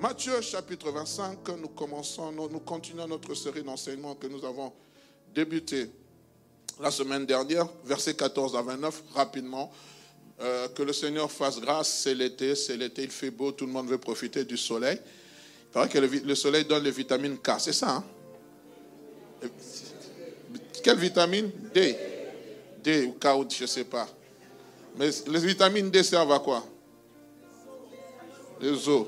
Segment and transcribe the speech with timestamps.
[0.00, 4.72] Matthieu chapitre 25, nous commençons, nous continuons notre série d'enseignements que nous avons
[5.34, 5.90] débuté
[6.80, 9.70] la semaine dernière, versets 14 à 29, rapidement.
[10.40, 13.72] Euh, que le Seigneur fasse grâce, c'est l'été, c'est l'été, il fait beau, tout le
[13.72, 14.98] monde veut profiter du soleil.
[14.98, 18.04] Il paraît que le, soleil donne les vitamines K, c'est ça hein?
[20.82, 21.94] Quelle vitamine D?
[22.82, 24.08] D ou K, je ne sais pas.
[24.96, 26.64] Mais les vitamines D servent à quoi?
[28.62, 29.06] Les os.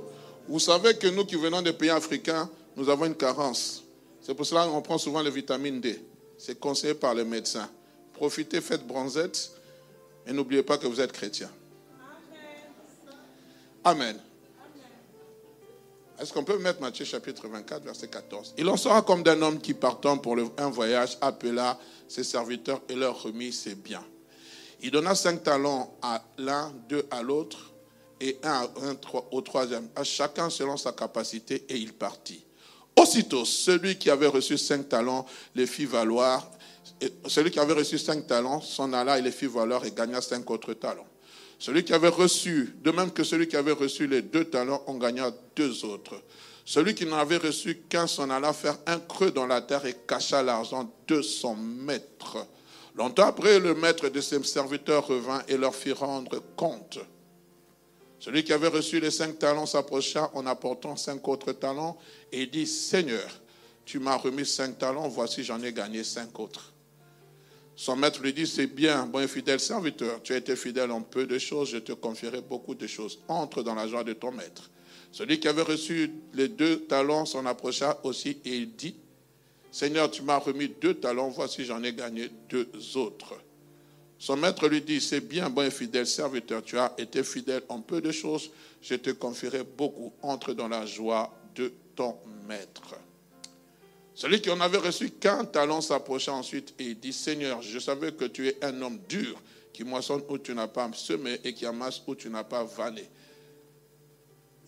[0.49, 3.83] Vous savez que nous qui venons des pays africains, nous avons une carence.
[4.21, 6.03] C'est pour cela qu'on prend souvent les vitamines D.
[6.39, 7.69] C'est conseillé par les médecins.
[8.15, 9.53] Profitez, faites bronzette
[10.27, 11.51] et n'oubliez pas que vous êtes chrétien.
[13.85, 14.17] Amen.
[16.21, 19.61] Est-ce qu'on peut mettre Matthieu chapitre 24, verset 14 Il en sera comme d'un homme
[19.61, 24.05] qui partant pour un voyage appela ses serviteurs et leur remit ses biens.
[24.83, 27.72] Il donna cinq talents à l'un, deux à l'autre
[28.23, 28.69] et un,
[29.33, 32.45] au troisième, à chacun selon sa capacité, et il partit.
[32.97, 36.49] Aussitôt, celui qui avait reçu cinq talents les fit valoir.
[37.27, 40.49] celui qui avait reçu cinq talents s'en alla et les fit valoir et gagna cinq
[40.51, 41.07] autres talents.
[41.59, 44.95] Celui qui avait reçu, de même que celui qui avait reçu les deux talents, en
[44.95, 46.15] gagna deux autres.
[46.65, 49.97] Celui qui n'en avait reçu qu'un s'en alla faire un creux dans la terre et
[50.07, 52.47] cacha l'argent de son maître.
[52.95, 56.99] Longtemps après, le maître de ses serviteurs revint et leur fit rendre compte.
[58.23, 61.99] Celui qui avait reçu les cinq talents s'approcha en apportant cinq autres talents
[62.31, 63.29] et dit, Seigneur,
[63.85, 66.73] tu m'as remis cinq talents, voici j'en ai gagné cinq autres.
[67.75, 71.03] Son maître lui dit, c'est bien, bon et fidèle serviteur, tu as été fidèle en
[71.03, 73.19] peu de choses, je te confierai beaucoup de choses.
[73.27, 74.71] Entre dans la joie de ton maître.
[75.11, 78.95] Celui qui avait reçu les deux talents s'en approcha aussi et il dit,
[79.73, 83.35] Seigneur, tu m'as remis deux talents, voici j'en ai gagné deux autres.
[84.23, 87.81] Son maître lui dit, c'est bien, bon et fidèle serviteur, tu as été fidèle en
[87.81, 90.13] peu de choses, je te confierai beaucoup.
[90.23, 92.95] Entre dans la joie de ton maître.
[94.15, 98.27] Celui qui en avait reçu qu'un talent s'approcha ensuite et dit, Seigneur, je savais que
[98.27, 102.01] tu es un homme dur, qui moissonne où tu n'as pas semé et qui amasse
[102.07, 103.09] où tu n'as pas vanné.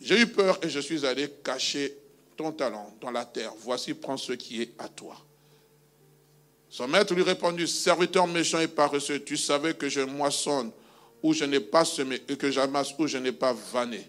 [0.00, 1.96] J'ai eu peur et je suis allé cacher
[2.36, 3.52] ton talent dans la terre.
[3.60, 5.16] Voici, prends ce qui est à toi.
[6.74, 10.72] Son maître lui répondit, serviteur méchant et paresseux, tu savais que je moissonne
[11.22, 14.04] où je n'ai pas semé et que j'amasse où je n'ai pas vanné.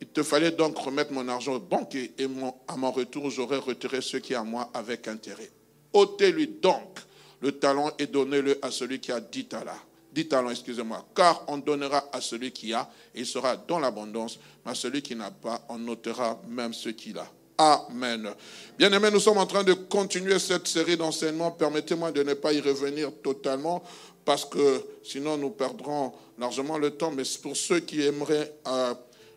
[0.00, 2.26] Il te fallait donc remettre mon argent au banquier et
[2.68, 5.50] à mon retour, j'aurais retiré ce qui est à moi avec intérêt.
[5.92, 6.98] ôtez-lui donc
[7.42, 9.72] le talent et donnez-le à celui qui a dix talents.
[10.10, 11.06] Dix talents, excusez-moi.
[11.14, 15.02] Car on donnera à celui qui a et il sera dans l'abondance, mais à celui
[15.02, 17.30] qui n'a pas, on notera même ce qu'il a.
[17.62, 18.28] Amen.
[18.76, 21.52] Bien aimé, nous sommes en train de continuer cette série d'enseignements.
[21.52, 23.84] Permettez-moi de ne pas y revenir totalement
[24.24, 27.12] parce que sinon nous perdrons largement le temps.
[27.12, 28.94] Mais pour ceux qui aimeraient euh,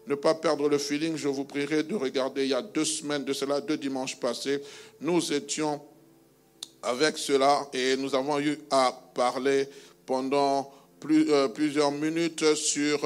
[0.08, 3.26] ne pas perdre le feeling, je vous prierai de regarder il y a deux semaines
[3.26, 4.60] de cela, deux dimanches passés,
[5.02, 5.80] nous étions
[6.82, 9.70] avec cela et nous avons eu à parler
[10.08, 10.74] pendant
[11.12, 13.00] euh, plusieurs minutes sur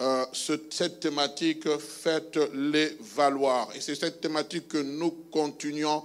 [0.00, 3.68] euh, cette thématique, faites-les valoir.
[3.74, 6.02] Et c'est cette thématique que nous continuons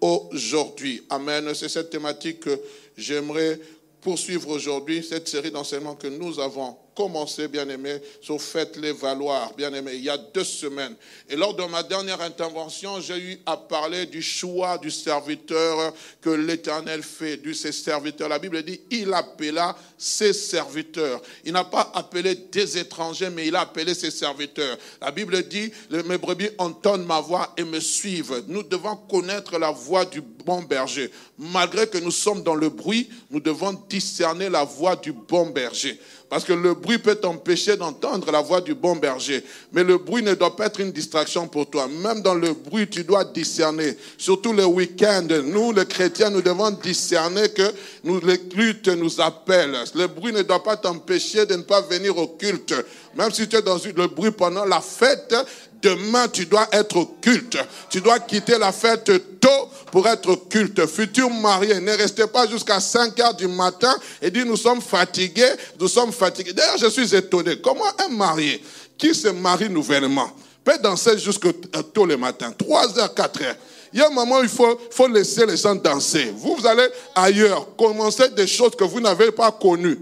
[0.00, 1.02] aujourd'hui.
[1.10, 1.52] Amen.
[1.54, 2.60] C'est cette thématique que
[2.96, 3.58] j'aimerais
[4.00, 9.72] poursuivre aujourd'hui, cette série d'enseignements que nous avons commencé, bien aimé, sur Faites-les valoir, bien
[9.72, 10.94] aimé, il y a deux semaines.
[11.28, 16.30] Et lors de ma dernière intervention, j'ai eu à parler du choix du serviteur que
[16.30, 18.28] l'Éternel fait, de ses serviteurs.
[18.28, 21.22] La Bible dit, il appela ses serviteurs.
[21.44, 24.76] Il n'a pas appelé des étrangers, mais il a appelé ses serviteurs.
[25.00, 25.72] La Bible dit,
[26.06, 28.44] mes brebis entendent ma voix et me suivent.
[28.48, 31.10] Nous devons connaître la voix du bon berger.
[31.38, 35.98] Malgré que nous sommes dans le bruit, nous devons discerner la voix du bon berger.
[36.32, 39.44] Parce que le bruit peut t'empêcher d'entendre la voix du bon berger.
[39.70, 41.86] Mais le bruit ne doit pas être une distraction pour toi.
[41.86, 43.98] Même dans le bruit, tu dois discerner.
[44.16, 47.70] Surtout le week-end, nous, les chrétiens, nous devons discerner que
[48.04, 49.76] nous, les cultes nous appellent.
[49.94, 52.74] Le bruit ne doit pas t'empêcher de ne pas venir au culte.
[53.14, 55.34] Même si tu es dans le bruit pendant la fête,
[55.82, 57.58] Demain, tu dois être culte.
[57.90, 60.86] Tu dois quitter la fête tôt pour être culte.
[60.86, 65.52] Futur marié, ne restez pas jusqu'à 5 heures du matin et dit nous sommes fatigués,
[65.80, 66.52] nous sommes fatigués.
[66.52, 67.60] D'ailleurs, je suis étonné.
[67.60, 68.62] Comment un marié
[68.96, 70.30] qui se marie nouvellement
[70.62, 71.50] peut danser jusqu'à
[71.92, 73.56] tôt le matin, 3 heures, 4 heures.
[73.92, 76.32] Il y a un moment où il faut, faut laisser les gens danser.
[76.36, 79.98] Vous, vous allez ailleurs, commencer des choses que vous n'avez pas connues.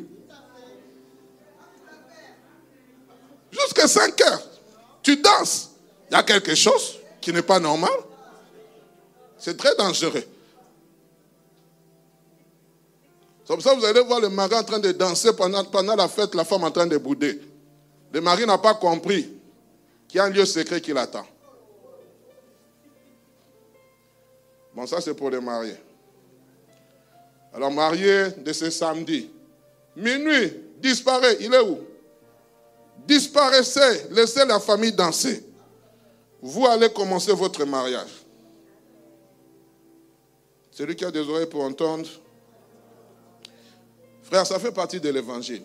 [3.51, 4.43] Jusqu'à 5 heures,
[5.03, 5.70] tu danses.
[6.11, 7.91] Il y a quelque chose qui n'est pas normal.
[9.39, 10.25] C'est très dangereux.
[13.45, 16.09] C'est comme ça vous allez voir le mari en train de danser pendant, pendant la
[16.09, 17.41] fête, la femme en train de bouder.
[18.13, 19.31] Le mari n'a pas compris
[20.09, 21.27] qu'il y a un lieu secret qui l'attend.
[24.75, 25.77] Bon, ça c'est pour les mariés.
[27.53, 29.29] Alors, marié de ce samedi,
[29.97, 31.37] minuit, disparaît.
[31.41, 31.81] Il est où?
[33.07, 35.45] Disparaissez, laissez la famille danser.
[36.43, 38.11] Vous allez commencer votre mariage.
[40.71, 42.09] Celui qui a des oreilles pour entendre.
[44.23, 45.63] Frère, ça fait partie de l'évangile.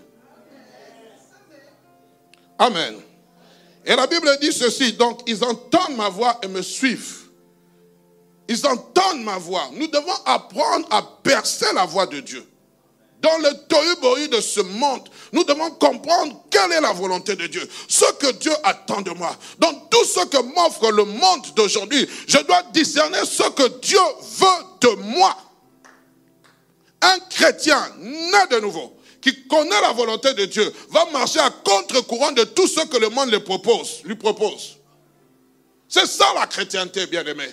[2.57, 2.95] Amen.
[3.85, 7.29] Et la Bible dit ceci, donc ils entendent ma voix et me suivent.
[8.47, 9.69] Ils entendent ma voix.
[9.73, 12.45] Nous devons apprendre à percer la voix de Dieu.
[13.25, 17.67] Dans le tohu de ce monde, nous devons comprendre quelle est la volonté de Dieu,
[17.87, 19.35] ce que Dieu attend de moi.
[19.57, 24.65] Dans tout ce que m'offre le monde d'aujourd'hui, je dois discerner ce que Dieu veut
[24.79, 25.35] de moi.
[27.01, 32.31] Un chrétien né de nouveau, qui connaît la volonté de Dieu, va marcher à contre-courant
[32.31, 34.01] de tout ce que le monde lui propose.
[34.03, 34.77] Lui propose.
[35.87, 37.47] C'est ça la chrétienté, bien-aimé.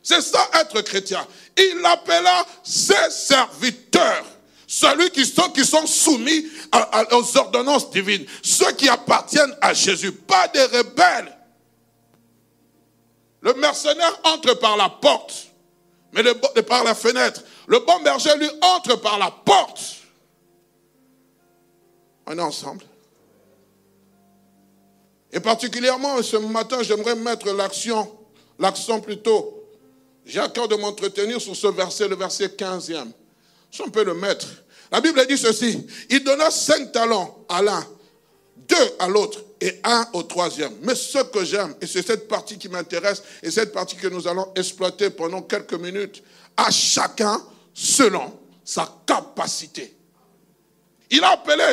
[0.00, 1.26] C'est ça être chrétien.
[1.56, 4.31] Il appela ses serviteurs.
[4.74, 6.46] Celui qui sont, qui sont soumis
[7.12, 8.24] aux ordonnances divines.
[8.42, 10.12] Ceux qui appartiennent à Jésus.
[10.12, 11.36] Pas des rebelles.
[13.42, 15.48] Le mercenaire entre par la porte.
[16.14, 16.22] Mais
[16.62, 17.42] par la fenêtre.
[17.66, 19.96] Le bon berger, lui, entre par la porte.
[22.24, 22.86] On est ensemble.
[25.32, 28.10] Et particulièrement ce matin, j'aimerais mettre l'action,
[28.58, 29.58] l'accent plutôt
[30.24, 33.08] j'ai à de m'entretenir sur ce verset, le verset 15e.
[33.70, 34.46] Si on peut le mettre.
[34.92, 35.86] La Bible dit ceci.
[36.10, 37.84] Il donna cinq talents à l'un,
[38.68, 40.74] deux à l'autre et un au troisième.
[40.82, 44.28] Mais ce que j'aime, et c'est cette partie qui m'intéresse, et cette partie que nous
[44.28, 46.22] allons exploiter pendant quelques minutes,
[46.58, 47.40] à chacun
[47.72, 49.96] selon sa capacité.
[51.10, 51.64] Il a appelé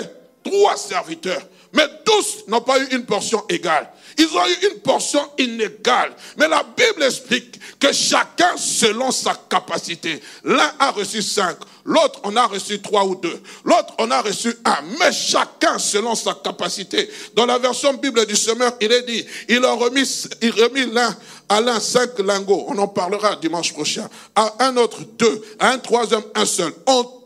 [0.41, 3.89] trois serviteurs, mais tous n'ont pas eu une portion égale.
[4.17, 6.11] Ils ont eu une portion inégale.
[6.37, 10.21] Mais la Bible explique que chacun selon sa capacité.
[10.43, 14.53] L'un a reçu cinq, l'autre en a reçu trois ou deux, l'autre en a reçu
[14.65, 14.77] un.
[14.99, 17.09] Mais chacun selon sa capacité.
[17.33, 20.53] Dans la version Bible du semeur, il est dit, il a remis, il
[20.93, 21.15] l'un
[21.47, 25.79] à l'un cinq lingots, on en parlera dimanche prochain, à un autre deux, à un
[25.79, 26.73] troisième un seul,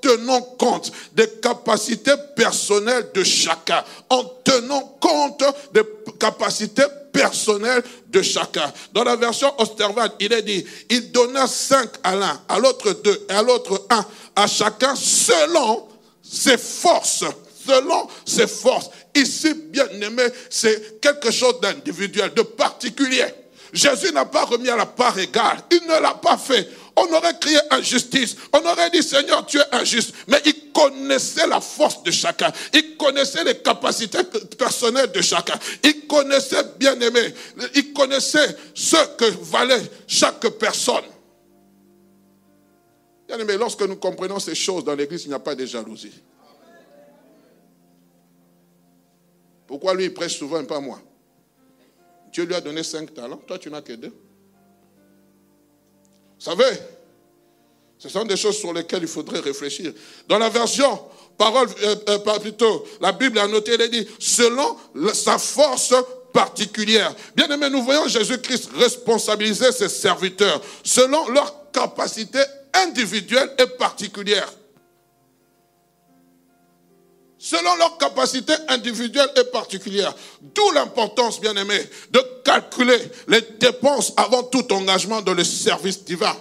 [0.04, 5.84] tenant compte des capacités personnelles de chacun, en tenant compte des
[6.20, 6.84] capacités
[7.14, 8.72] personnelles de chacun.
[8.92, 13.26] Dans la version Osterwald, il est dit, il donna cinq à l'un, à l'autre deux,
[13.30, 14.06] et à l'autre un,
[14.36, 15.88] à chacun selon
[16.22, 17.24] ses forces
[17.66, 18.90] selon ses forces.
[19.16, 23.24] Ici, bien aimé, c'est quelque chose d'individuel, de particulier.
[23.72, 25.60] Jésus n'a pas remis à la part égale.
[25.72, 26.70] Il ne l'a pas fait.
[26.96, 28.36] On aurait crié injustice.
[28.54, 30.14] On aurait dit, Seigneur, tu es injuste.
[30.28, 32.52] Mais il connaissait la force de chacun.
[32.74, 34.24] Il connaissait les capacités
[34.58, 35.58] personnelles de chacun.
[35.84, 37.34] Il connaissait, bien aimé,
[37.74, 41.06] il connaissait ce que valait chaque personne.
[43.28, 46.14] Bien aimé, lorsque nous comprenons ces choses dans l'église, il n'y a pas de jalousie.
[49.66, 51.02] Pourquoi lui, il prêche souvent et pas moi?
[52.32, 54.10] Dieu lui a donné cinq talents, toi tu n'as que deux.
[54.10, 56.78] Vous savez,
[58.04, 59.94] ce sont des choses sur lesquelles il faudrait réfléchir.
[60.28, 61.00] Dans la version,
[61.38, 64.76] parole, euh, euh, plutôt, la Bible a noté, elle dit, selon
[65.14, 65.94] sa force
[66.34, 67.16] particulière.
[67.34, 72.40] Bien aimé, nous voyons Jésus-Christ responsabiliser ses serviteurs selon leur capacité
[72.74, 74.52] individuelle et particulière
[77.38, 80.16] selon leurs capacités individuelles et particulières.
[80.42, 81.78] D'où l'importance, bien aimé,
[82.12, 86.34] de calculer les dépenses avant tout engagement dans le service divin.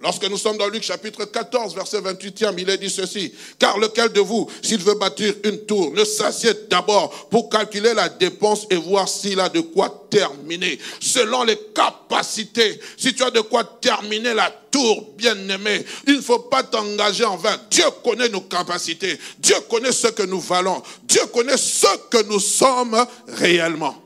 [0.00, 3.32] Lorsque nous sommes dans Luc chapitre 14, verset 28e, il est dit ceci.
[3.58, 8.08] Car lequel de vous, s'il veut bâtir une tour, ne s'assied d'abord pour calculer la
[8.08, 10.78] dépense et voir s'il a de quoi terminer.
[11.00, 16.38] Selon les capacités, si tu as de quoi terminer la tour, bien-aimé, il ne faut
[16.38, 17.58] pas t'engager en vain.
[17.68, 19.18] Dieu connaît nos capacités.
[19.40, 20.80] Dieu connaît ce que nous valons.
[21.02, 24.00] Dieu connaît ce que nous sommes réellement.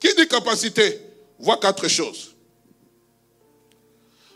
[0.00, 1.11] Qui dit capacité?
[1.42, 2.34] Voit quatre choses.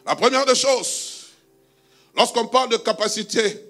[0.04, 1.26] La première des choses,
[2.16, 3.60] lorsqu'on parle de capacité,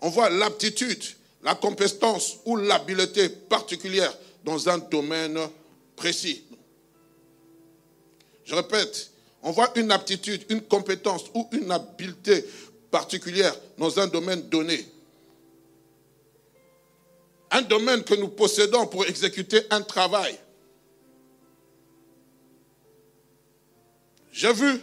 [0.00, 1.02] on voit l'aptitude,
[1.42, 5.38] la compétence ou l'habileté particulière dans un domaine
[5.96, 6.44] précis.
[8.44, 9.10] Je répète,
[9.42, 12.44] on voit une aptitude, une compétence ou une habileté
[12.90, 14.86] particulière dans un domaine donné.
[17.50, 20.38] Un domaine que nous possédons pour exécuter un travail.
[24.34, 24.80] J'ai vu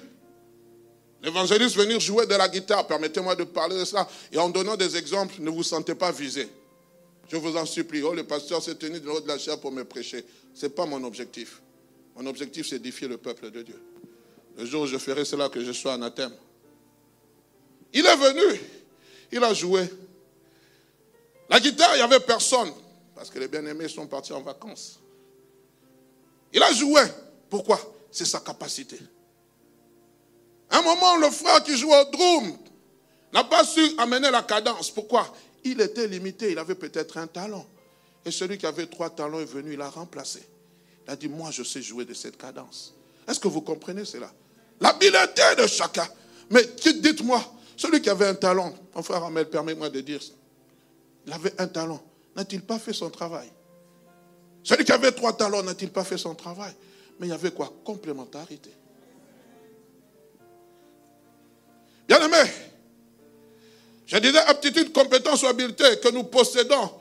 [1.22, 2.88] l'évangéliste venir jouer de la guitare.
[2.88, 4.08] Permettez-moi de parler de ça.
[4.32, 6.48] Et en donnant des exemples, ne vous sentez pas visé.
[7.28, 8.02] Je vous en supplie.
[8.02, 10.24] Oh, le pasteur s'est tenu de l'autre de la chair pour me prêcher.
[10.54, 11.62] Ce n'est pas mon objectif.
[12.16, 13.80] Mon objectif, c'est d'édifier le peuple de Dieu.
[14.58, 16.32] Le jour où je ferai cela, que je sois anathème.
[17.92, 18.62] Il est venu.
[19.34, 19.84] Il a joué.
[21.50, 22.72] La guitare, il n'y avait personne.
[23.14, 24.98] Parce que les bien-aimés sont partis en vacances.
[26.54, 27.02] Il a joué.
[27.50, 27.80] Pourquoi?
[28.12, 28.98] C'est sa capacité.
[30.72, 32.58] Un moment, le frère qui jouait au drum
[33.34, 34.90] n'a pas su amener la cadence.
[34.92, 35.34] Pourquoi?
[35.64, 36.52] Il était limité.
[36.52, 37.66] Il avait peut-être un talent.
[38.26, 40.42] Et celui qui avait trois talents est venu, il l'a remplacé.
[41.08, 42.94] Il a dit, moi, je sais jouer de cette cadence.
[43.28, 44.32] Est-ce que vous comprenez cela?
[44.80, 46.08] L'habileté de chacun.
[46.50, 47.44] Mais dites-moi,
[47.76, 50.22] celui qui avait un talent, mon frère Amel, permets-moi de dire,
[51.26, 52.02] il avait un talent.
[52.36, 53.50] N'a-t-il pas fait son travail?
[54.64, 56.74] Celui qui avait trois talents, n'a-t-il pas fait son travail?
[57.20, 57.74] Mais il y avait quoi?
[57.84, 58.72] Complémentarité.
[62.08, 62.50] Bien aimé,
[64.06, 66.92] je disais aptitude, compétence ou habileté que nous possédons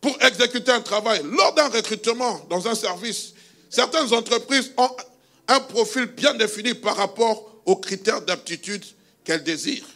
[0.00, 1.20] pour exécuter un travail.
[1.24, 3.34] Lors d'un recrutement dans un service,
[3.68, 4.90] certaines entreprises ont
[5.48, 8.84] un profil bien défini par rapport aux critères d'aptitude
[9.24, 9.86] qu'elles désirent.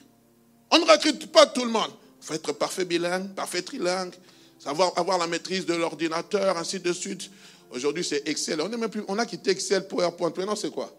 [0.70, 1.90] On ne recrute pas tout le monde.
[2.20, 4.14] Il faut être parfait bilingue, parfait trilingue,
[4.58, 7.30] savoir avoir la maîtrise de l'ordinateur, ainsi de suite.
[7.70, 8.60] Aujourd'hui, c'est Excel.
[8.60, 10.32] On, même plus, on a quitté Excel, PowerPoint.
[10.36, 10.94] Maintenant, c'est quoi?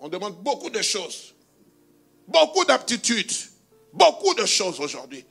[0.00, 1.34] On demande beaucoup de choses.
[2.26, 3.32] Beaucoup d'aptitudes.
[3.92, 5.24] Beaucoup de choses aujourd'hui.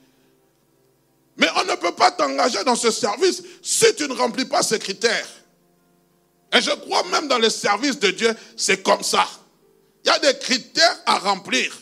[1.36, 4.78] Mais on ne peut pas t'engager dans ce service si tu ne remplis pas ces
[4.78, 5.28] critères.
[6.52, 9.26] Et je crois même dans le service de Dieu, c'est comme ça.
[10.04, 11.76] Il y a des critères à remplir.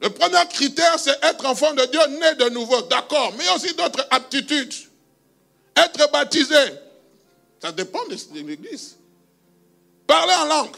[0.00, 2.82] Le premier critère, c'est être enfant de Dieu, né de nouveau.
[2.82, 3.32] D'accord.
[3.38, 4.74] Mais aussi d'autres aptitudes.
[5.76, 6.56] Être baptisé.
[7.60, 8.96] Ça dépend de l'église.
[10.08, 10.76] Parler en langue.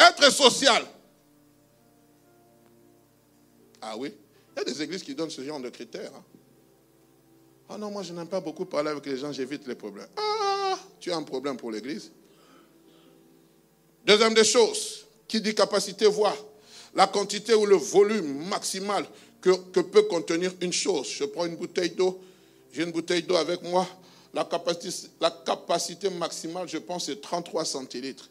[0.00, 0.84] Être social.
[3.82, 4.14] Ah oui.
[4.56, 6.10] Il y a des églises qui donnent ce genre de critères.
[6.14, 6.24] Hein.
[7.68, 10.08] Ah non, moi je n'aime pas beaucoup parler avec les gens, j'évite les problèmes.
[10.16, 12.10] Ah, tu as un problème pour l'église.
[14.04, 16.36] Deuxième des choses, qui dit capacité voit
[16.94, 19.06] la quantité ou le volume maximal
[19.40, 21.08] que, peut contenir une chose.
[21.08, 22.20] Je prends une bouteille d'eau,
[22.72, 23.86] j'ai une bouteille d'eau avec moi.
[24.34, 28.28] La capacité, maximale, je pense, c'est 33 centilitres.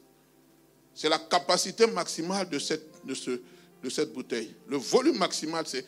[0.99, 4.53] C'est la capacité maximale de cette, bouteille.
[4.67, 5.85] Le volume maximal, c'est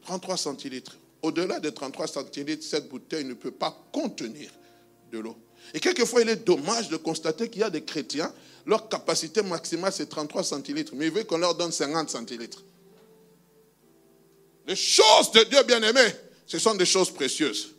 [0.00, 0.96] 33 centilitres.
[1.20, 4.50] Au-delà de 33 centilitres, cette bouteille ne peut pas contenir
[5.12, 5.36] de l'eau.
[5.74, 8.32] Et quelquefois, il est dommage de constater qu'il y a des chrétiens,
[8.64, 12.64] leur capacité maximale, c'est 33 centilitres, mais ils veulent qu'on leur donne 50 centilitres.
[14.66, 16.06] Les choses de Dieu bien-aimé,
[16.46, 17.74] ce sont des choses précieuses.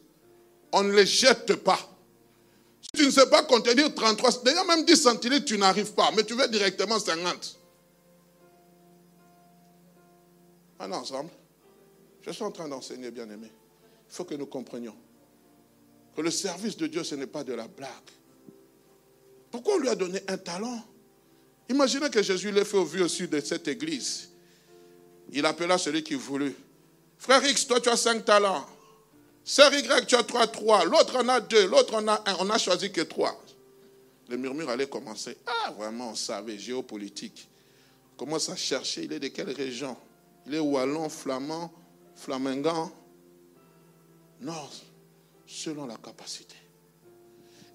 [0.71, 1.94] On ne les jette pas.
[2.85, 6.23] Si tu ne sais pas contenir 33, déjà même 10 centilitres, tu n'arrives pas, mais
[6.23, 7.59] tu veux directement 50.
[10.79, 11.29] On ensemble.
[12.21, 13.51] Je suis en train d'enseigner, bien-aimé.
[14.09, 14.95] Il faut que nous comprenions
[16.15, 17.89] que le service de Dieu, ce n'est pas de la blague.
[19.51, 20.83] Pourquoi on lui a donné un talent?
[21.69, 24.29] Imaginez que Jésus l'ait fait au vu aussi de cette église.
[25.31, 26.55] Il appela celui qui voulut.
[27.17, 28.65] Frère X, toi tu as cinq talents.
[29.47, 30.83] Sœur Y, tu as trois, trois.
[30.85, 32.35] L'autre en a deux, l'autre en a un.
[32.39, 33.39] On n'a choisi que trois.
[34.27, 35.37] Le murmure allait commencer.
[35.45, 37.47] Ah, vraiment, on savait, géopolitique.
[38.17, 39.95] commence à chercher, il est de quelle région?
[40.47, 41.71] Il est wallon, flamand,
[42.15, 42.91] flamingant
[44.41, 44.67] Non,
[45.45, 46.55] selon la capacité.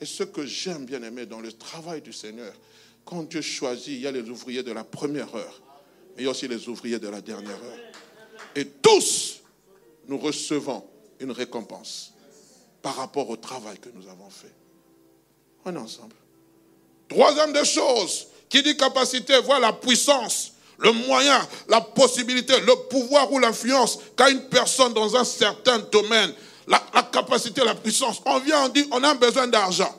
[0.01, 2.53] Et ce que j'aime bien aimer dans le travail du Seigneur,
[3.05, 5.63] quand Dieu choisit, il y a les ouvriers de la première heure,
[6.17, 7.79] mais il y a aussi les ouvriers de la dernière heure.
[8.57, 9.41] Et tous,
[10.09, 10.85] nous recevons
[11.21, 12.13] une récompense
[12.83, 14.55] par rapport au travail que nous avons fait.
[15.65, 16.15] On est ensemble.
[17.09, 23.31] Troisième des choses, qui dit capacité, voit la puissance, le moyen, la possibilité, le pouvoir
[23.33, 26.33] ou l'influence qu'a une personne dans un certain domaine,
[26.67, 26.81] la,
[27.13, 28.23] capacité, la puissance.
[28.25, 29.95] On vient, on dit, on a besoin d'argent.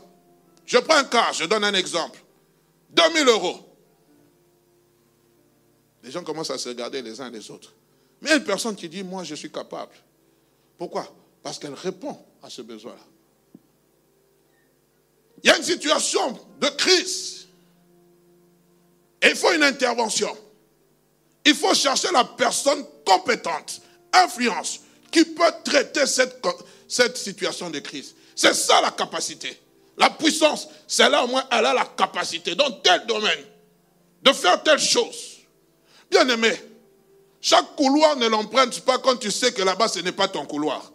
[0.66, 2.24] Je prends un cas, je donne un exemple.
[2.92, 3.58] 2000 euros.
[6.04, 7.74] Les gens commencent à se regarder les uns les autres.
[8.22, 9.94] Mais une personne qui dit, moi, je suis capable.
[10.78, 11.08] Pourquoi?
[11.44, 13.06] Parce qu'elle répond à ce besoin-là.
[15.44, 17.48] Il y a une situation de crise.
[19.22, 20.36] Et il faut une intervention.
[21.46, 23.82] Il faut chercher la personne compétente,
[24.13, 28.16] influence, qui peut traiter cette, situation de crise.
[28.36, 29.60] C'est ça la capacité.
[29.98, 33.44] La puissance, c'est là au moins, elle a la capacité dans tel domaine
[34.24, 35.40] de faire telle chose.
[36.10, 36.54] Bien aimé,
[37.41, 40.91] chaque couloir ne l'emprunte pas quand tu sais que là-bas, ce n'est pas ton couloir.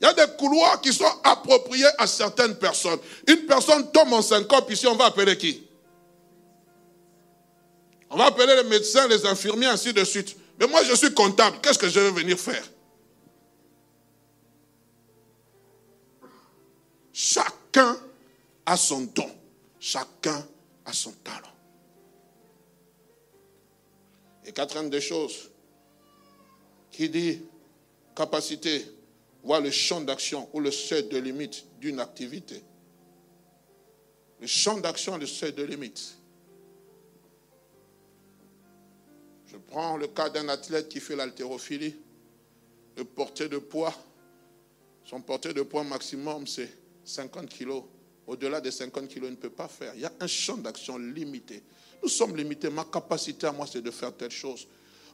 [0.00, 2.98] Il y a des couloirs qui sont appropriés à certaines personnes.
[3.26, 5.66] Une personne tombe en syncope, ici, on va appeler qui?
[8.10, 10.36] On va appeler les médecins, les infirmiers, ainsi de suite.
[10.58, 11.58] Mais moi, je suis comptable.
[11.62, 12.64] Qu'est-ce que je vais venir faire?
[17.12, 17.96] Chacun
[18.66, 19.30] a son don.
[19.80, 20.46] Chacun
[20.84, 21.48] a son talent.
[24.44, 25.51] Et quatrième des choses,
[26.92, 27.40] qui dit
[28.14, 28.84] capacité,
[29.42, 32.62] voit le champ d'action ou le seuil de limite d'une activité.
[34.40, 36.16] Le champ d'action, le seuil de limite.
[39.46, 41.96] Je prends le cas d'un athlète qui fait l'haltérophilie.
[42.96, 43.94] Le portée de poids,
[45.04, 46.70] son portée de poids maximum, c'est
[47.04, 47.84] 50 kilos.
[48.26, 49.94] Au-delà des 50 kilos, il ne peut pas faire.
[49.94, 51.62] Il y a un champ d'action limité.
[52.02, 52.68] Nous sommes limités.
[52.68, 54.68] Ma capacité à moi, c'est de faire telle chose.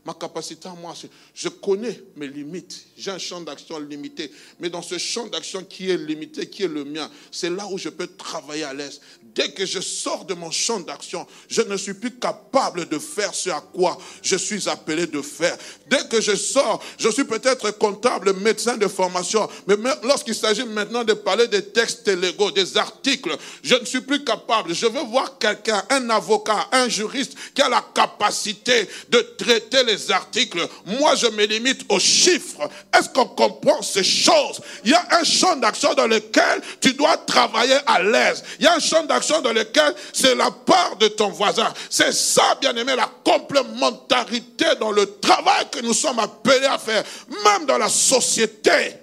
[0.04, 0.94] Ma capacité à moi,
[1.34, 2.86] je connais mes limites.
[2.96, 4.30] J'ai un champ d'action limité.
[4.58, 7.78] Mais dans ce champ d'action qui est limité, qui est le mien, c'est là où
[7.78, 9.00] je peux travailler à l'aise.
[9.34, 13.34] Dès que je sors de mon champ d'action, je ne suis plus capable de faire
[13.34, 15.56] ce à quoi je suis appelé de faire.
[15.88, 19.48] Dès que je sors, je suis peut-être comptable, médecin de formation.
[19.66, 24.24] Mais lorsqu'il s'agit maintenant de parler des textes légaux, des articles, je ne suis plus
[24.24, 24.74] capable.
[24.74, 30.10] Je veux voir quelqu'un, un avocat, un juriste qui a la capacité de traiter les
[30.10, 30.66] articles.
[30.86, 32.68] Moi, je me limite aux chiffres.
[32.96, 34.60] Est-ce qu'on comprend ces choses?
[34.84, 38.44] Il y a un champ d'action dans lequel tu dois travailler à l'aise.
[38.58, 41.72] Il y a un champ d'action dans lequel c'est la part de ton voisin.
[41.90, 47.02] C'est ça, bien aimé, la complémentarité dans le travail que nous sommes appelés à faire,
[47.44, 48.94] même dans la société.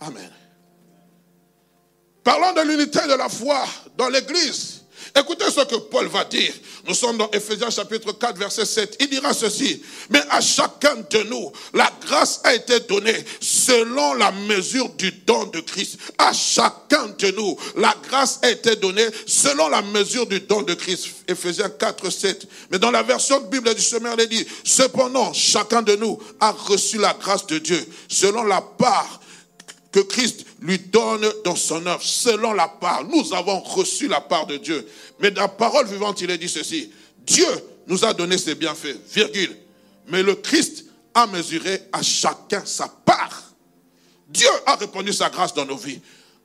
[0.00, 0.30] Amen.
[2.24, 3.64] Parlons de l'unité de la foi
[3.96, 4.81] dans l'Église.
[5.14, 6.52] Écoutez ce que Paul va dire.
[6.86, 8.96] Nous sommes dans Ephésiens chapitre 4, verset 7.
[9.00, 9.82] Il dira ceci.
[10.08, 15.44] Mais à chacun de nous, la grâce a été donnée selon la mesure du don
[15.44, 15.98] de Christ.
[16.16, 20.72] À chacun de nous, la grâce a été donnée selon la mesure du don de
[20.74, 21.08] Christ.
[21.28, 22.48] Ephésiens 4, 7.
[22.70, 26.52] Mais dans la version de Bible du Semeur, il dit, cependant, chacun de nous a
[26.52, 29.20] reçu la grâce de Dieu selon la part
[29.92, 33.04] que Christ lui donne dans son œuvre, selon la part.
[33.04, 34.88] Nous avons reçu la part de Dieu.
[35.20, 36.90] Mais dans la parole vivante, il est dit ceci.
[37.26, 37.46] Dieu
[37.86, 39.54] nous a donné ses bienfaits, virgule.
[40.08, 43.42] Mais le Christ a mesuré à chacun sa part.
[44.28, 46.00] Dieu a répondu sa grâce dans nos vies.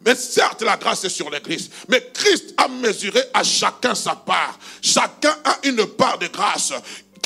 [0.05, 1.69] Mais certes, la grâce est sur l'Église.
[1.87, 4.59] Mais Christ a mesuré à chacun sa part.
[4.81, 6.73] Chacun a une part de grâce.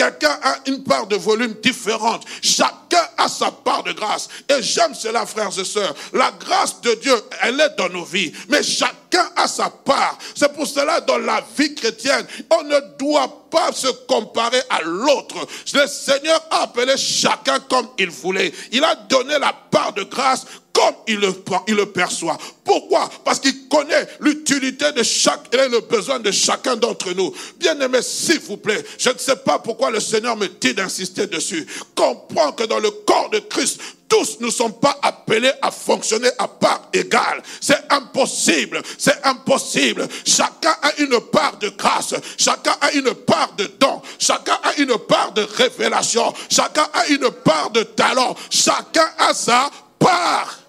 [0.01, 2.25] Quelqu'un a une part de volume différente.
[2.41, 4.29] Chacun a sa part de grâce.
[4.49, 5.93] Et j'aime cela, frères et sœurs.
[6.11, 8.33] La grâce de Dieu, elle est dans nos vies.
[8.49, 8.95] Mais chacun
[9.35, 10.17] a sa part.
[10.35, 15.35] C'est pour cela, dans la vie chrétienne, on ne doit pas se comparer à l'autre.
[15.73, 18.51] Le Seigneur a appelé chacun comme il voulait.
[18.71, 21.33] Il a donné la part de grâce comme il le,
[21.67, 22.37] il le perçoit.
[22.63, 23.09] Pourquoi?
[23.25, 27.33] Parce qu'il connaît l'utilité de chaque et le besoin de chacun d'entre nous.
[27.57, 31.27] Bien aimé, s'il vous plaît, je ne sais pas pourquoi le Seigneur me dit d'insister
[31.27, 31.67] dessus.
[31.95, 36.45] Comprends que dans le corps de Christ, tous ne sont pas appelés à fonctionner à
[36.45, 37.41] part égale.
[37.61, 38.81] C'est impossible.
[38.97, 40.05] C'est impossible.
[40.25, 42.13] Chacun a une part de grâce.
[42.37, 44.01] Chacun a une part de don.
[44.19, 46.33] Chacun a une part de révélation.
[46.49, 48.35] Chacun a une part de talent.
[48.49, 50.59] Chacun a sa part.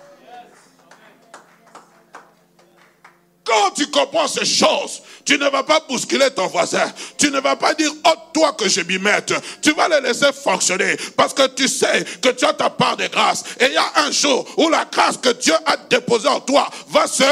[3.45, 6.93] Quand tu comprends ces choses, tu ne vas pas bousculer ton voisin.
[7.19, 9.33] Tu ne vas pas dire, oh toi que je m'y mette.
[9.61, 13.07] Tu vas le laisser fonctionner parce que tu sais que tu as ta part de
[13.07, 13.45] grâce.
[13.61, 16.69] Et il y a un jour où la grâce que Dieu a déposée en toi
[16.89, 17.25] va se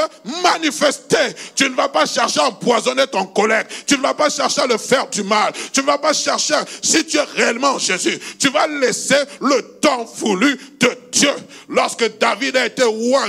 [0.43, 1.35] manifester.
[1.55, 3.67] Tu ne vas pas chercher à empoisonner ton collègue.
[3.87, 5.53] Tu ne vas pas chercher à le faire du mal.
[5.73, 10.05] Tu ne vas pas chercher, si tu es réellement Jésus, tu vas laisser le temps
[10.17, 11.31] voulu de Dieu.
[11.69, 13.27] Lorsque David a été roi,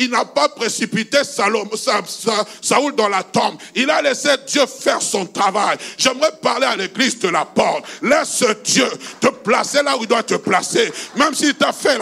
[0.00, 3.56] il n'a pas précipité Saoul dans la tombe.
[3.76, 5.76] Il a laissé Dieu faire son travail.
[5.96, 7.84] J'aimerais parler à l'église de la porte.
[8.02, 8.88] Laisse Dieu
[9.20, 10.92] te placer là où il doit te placer.
[11.14, 11.96] Même s'il t'a fait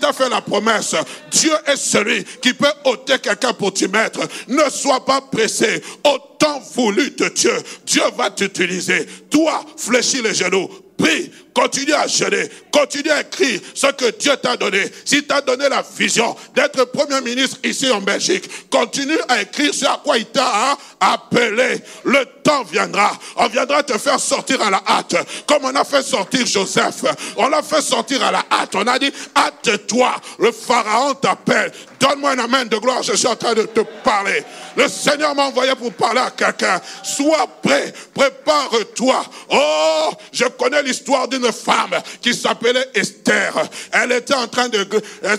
[0.00, 0.96] t'a fait la promesse.
[1.30, 4.20] Dieu est celui qui peut ôter quelqu'un pour t'y mettre.
[4.48, 5.80] Ne sois pas pressé.
[6.04, 9.06] Au temps voulu de Dieu, Dieu va t'utiliser.
[9.30, 10.68] Toi, fléchis les genoux
[11.02, 14.90] prie, continue à jeûner, continue à écrire ce que Dieu t'a donné.
[15.04, 19.86] S'il t'a donné la vision d'être Premier ministre ici en Belgique, continue à écrire ce
[19.86, 21.80] à quoi il t'a appelé.
[22.04, 23.12] Le temps viendra.
[23.36, 25.16] On viendra te faire sortir à la hâte.
[25.46, 27.04] Comme on a fait sortir Joseph.
[27.36, 28.74] On l'a fait sortir à la hâte.
[28.74, 30.14] On a dit, hâte-toi.
[30.38, 31.72] Le Pharaon t'appelle.
[32.00, 33.02] Donne-moi un amen de gloire.
[33.02, 34.42] Je suis en train de te parler.
[34.76, 36.80] Le Seigneur m'a envoyé pour parler à quelqu'un.
[37.02, 37.92] Sois prêt.
[38.14, 39.24] Prépare-toi.
[39.50, 43.54] Oh, je connais l'histoire d'une femme qui s'appelait Esther.
[43.92, 44.86] Elle était en train de,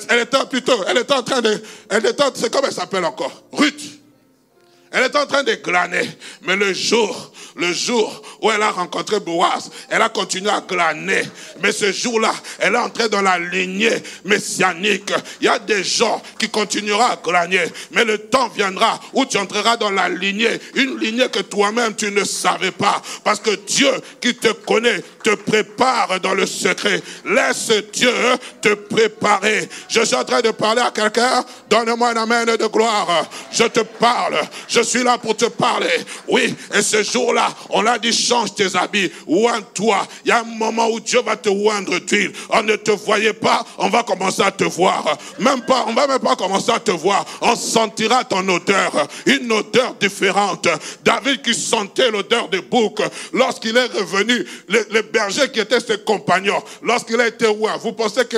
[0.10, 3.44] elle était plutôt, elle était en train de, elle était, c'est comment elle s'appelle encore?
[3.54, 4.00] Ruth.
[4.92, 6.08] Elle est en train de glaner.
[6.42, 11.24] Mais le jour, le jour où elle a rencontré Boaz, elle a continué à glaner.
[11.62, 15.14] Mais ce jour-là, elle est entrée dans la lignée messianique.
[15.40, 17.64] Il y a des gens qui continueront à glaner.
[17.92, 20.60] Mais le temps viendra où tu entreras dans la lignée.
[20.76, 23.02] Une lignée que toi-même tu ne savais pas.
[23.24, 27.02] Parce que Dieu qui te connaît te prépare dans le secret.
[27.26, 28.12] Laisse Dieu
[28.62, 29.70] te préparer.
[29.88, 31.46] Je suis en train de parler à quelqu'un.
[31.70, 33.26] Donne-moi un amen de gloire.
[33.54, 34.42] Je te parle.
[34.68, 35.88] Je suis là pour te parler.
[36.28, 40.08] Oui, et ce jour-là, on a dit change tes habits, oins-toi.
[40.26, 42.32] Il y a un moment où Dieu va te oindre d'huile.
[42.50, 45.18] On ne te voyait pas, on va commencer à te voir.
[45.40, 47.26] Même pas, on va même pas commencer à te voir.
[47.42, 50.68] On sentira ton odeur, une odeur différente.
[51.04, 53.02] David qui sentait l'odeur des boucs,
[53.34, 58.26] lorsqu'il est revenu, les, bergers qui étaient ses compagnons, lorsqu'il a été roi, vous pensez
[58.26, 58.38] que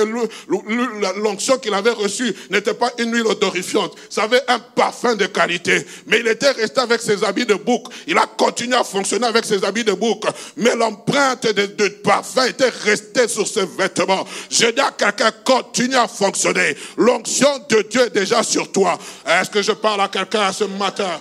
[1.22, 5.86] l'onction qu'il avait reçue n'était pas une huile odorifiante, ça avait un parfum de qualité,
[6.06, 7.84] mais il était resté avec ses habits de bouc.
[8.06, 10.28] Il a continué à fonctionner avec ses habits de.
[10.56, 14.26] Mais l'empreinte de, parfum était restée sur ses vêtements.
[14.50, 16.76] Je dis à quelqu'un, continue à fonctionner.
[16.96, 18.98] L'onction de Dieu est déjà sur toi.
[19.26, 21.20] Est-ce que je parle à quelqu'un ce matin?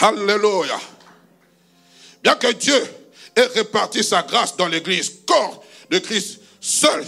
[0.00, 0.78] Alléluia.
[2.22, 2.82] Bien que Dieu
[3.34, 7.04] ait réparti sa grâce dans l'église, corps de Christ, seul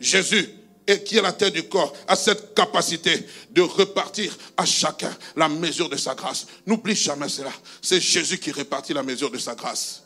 [0.00, 0.50] Jésus
[0.86, 5.48] et qui est la tête du corps, a cette capacité de repartir à chacun la
[5.48, 6.46] mesure de sa grâce.
[6.66, 7.52] N'oublie jamais cela.
[7.82, 10.02] C'est Jésus qui répartit la mesure de sa grâce.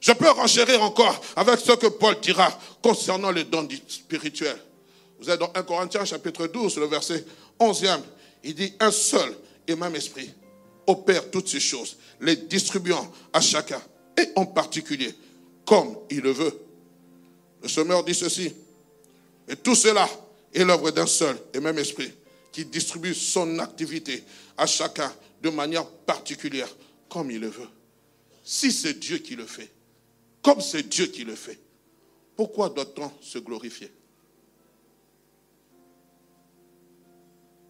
[0.00, 4.58] Je peux renchérir encore avec ce que Paul dira concernant les dons spirituels.
[5.20, 7.24] Vous êtes dans 1 Corinthiens chapitre 12, le verset
[7.58, 8.00] 11e.
[8.42, 9.36] Il dit un seul
[9.68, 10.30] et même esprit
[10.86, 13.80] opère toutes ces choses, les distribuant à chacun
[14.18, 15.14] et en particulier
[15.64, 16.60] comme il le veut.
[17.62, 18.52] Le semeur dit ceci,
[19.50, 20.08] et tout cela
[20.54, 22.12] est l'œuvre d'un seul et même esprit
[22.52, 24.22] qui distribue son activité
[24.56, 26.68] à chacun de manière particulière,
[27.08, 27.68] comme il le veut.
[28.44, 29.68] Si c'est Dieu qui le fait,
[30.40, 31.58] comme c'est Dieu qui le fait,
[32.36, 33.92] pourquoi doit-on se glorifier?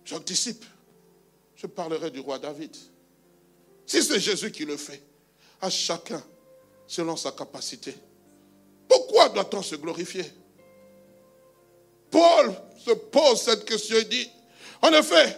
[0.04, 0.64] J'anticipe.
[1.56, 2.76] Je parlerai du roi David.
[3.86, 5.02] Si c'est Jésus qui le fait,
[5.62, 6.22] à chacun
[6.86, 7.94] selon sa capacité,
[8.86, 10.24] pourquoi doit-on se glorifier?
[12.10, 14.28] Paul se pose cette question et dit,
[14.82, 15.36] en effet,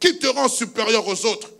[0.00, 1.50] qui te rend supérieur aux autres?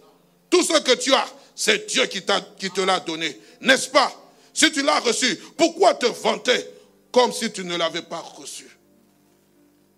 [0.50, 2.22] Tout ce que tu as, c'est Dieu qui,
[2.59, 4.12] qui te l'a donné, n'est-ce pas?
[4.52, 6.66] Si tu l'as reçu, pourquoi te vanter
[7.11, 8.68] comme si tu ne l'avais pas reçu?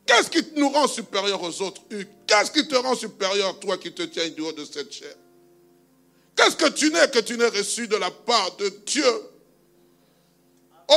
[0.07, 1.83] Qu'est-ce qui nous rend supérieur aux autres
[2.27, 5.15] Qu'est-ce qui te rend supérieur, toi qui te tiens du haut de cette chair?
[6.37, 9.23] Qu'est-ce que tu n'es que tu n'es reçu de la part de Dieu?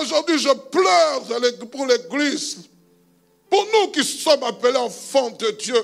[0.01, 2.57] Aujourd'hui, je pleure pour l'église
[3.49, 5.81] pour nous qui sommes appelés enfants de Dieu,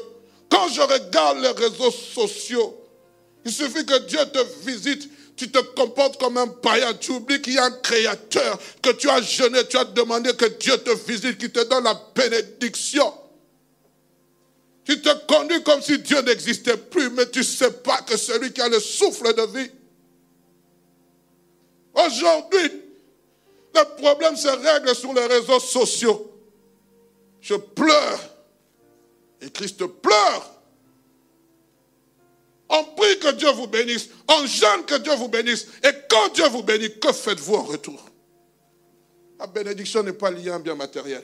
[0.49, 2.77] quand je regarde les réseaux sociaux,
[3.45, 7.53] il suffit que Dieu te visite, tu te comportes comme un païen, tu oublies qu'il
[7.53, 11.37] y a un créateur, que tu as jeûné, tu as demandé que Dieu te visite,
[11.37, 13.13] qu'il te donne la bénédiction.
[14.85, 18.51] Tu te conduis comme si Dieu n'existait plus, mais tu ne sais pas que celui
[18.51, 19.71] qui a le souffle de vie.
[21.95, 22.71] Aujourd'hui,
[23.75, 26.32] le problème se règle sur les réseaux sociaux
[27.43, 28.19] je pleure.
[29.41, 30.61] Et Christ pleure.
[32.69, 34.09] On prie que Dieu vous bénisse.
[34.29, 35.67] On jeûne que Dieu vous bénisse.
[35.83, 38.09] Et quand Dieu vous bénit, que faites-vous en retour?
[39.37, 41.21] La bénédiction n'est pas liée à un bien matériel.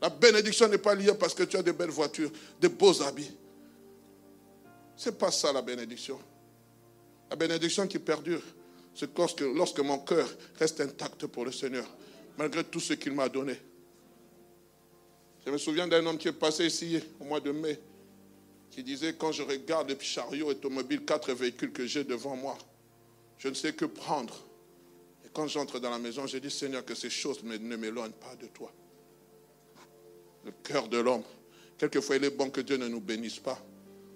[0.00, 3.36] La bénédiction n'est pas liée parce que tu as de belles voitures, de beaux habits.
[4.96, 6.18] Ce n'est pas ça la bénédiction.
[7.28, 8.42] La bénédiction qui perdure,
[8.94, 10.26] c'est lorsque, lorsque mon cœur
[10.58, 11.86] reste intact pour le Seigneur,
[12.38, 13.60] malgré tout ce qu'il m'a donné.
[15.44, 17.78] Je me souviens d'un homme qui est passé ici au mois de mai,
[18.70, 22.56] qui disait, quand je regarde les chariots automobiles, quatre véhicules que j'ai devant moi,
[23.38, 24.34] je ne sais que prendre.
[25.24, 28.36] Et quand j'entre dans la maison, je dis, Seigneur, que ces choses ne m'éloignent pas
[28.36, 28.72] de toi.
[30.44, 31.24] Le cœur de l'homme.
[31.78, 33.58] Quelquefois, il est bon que Dieu ne nous bénisse pas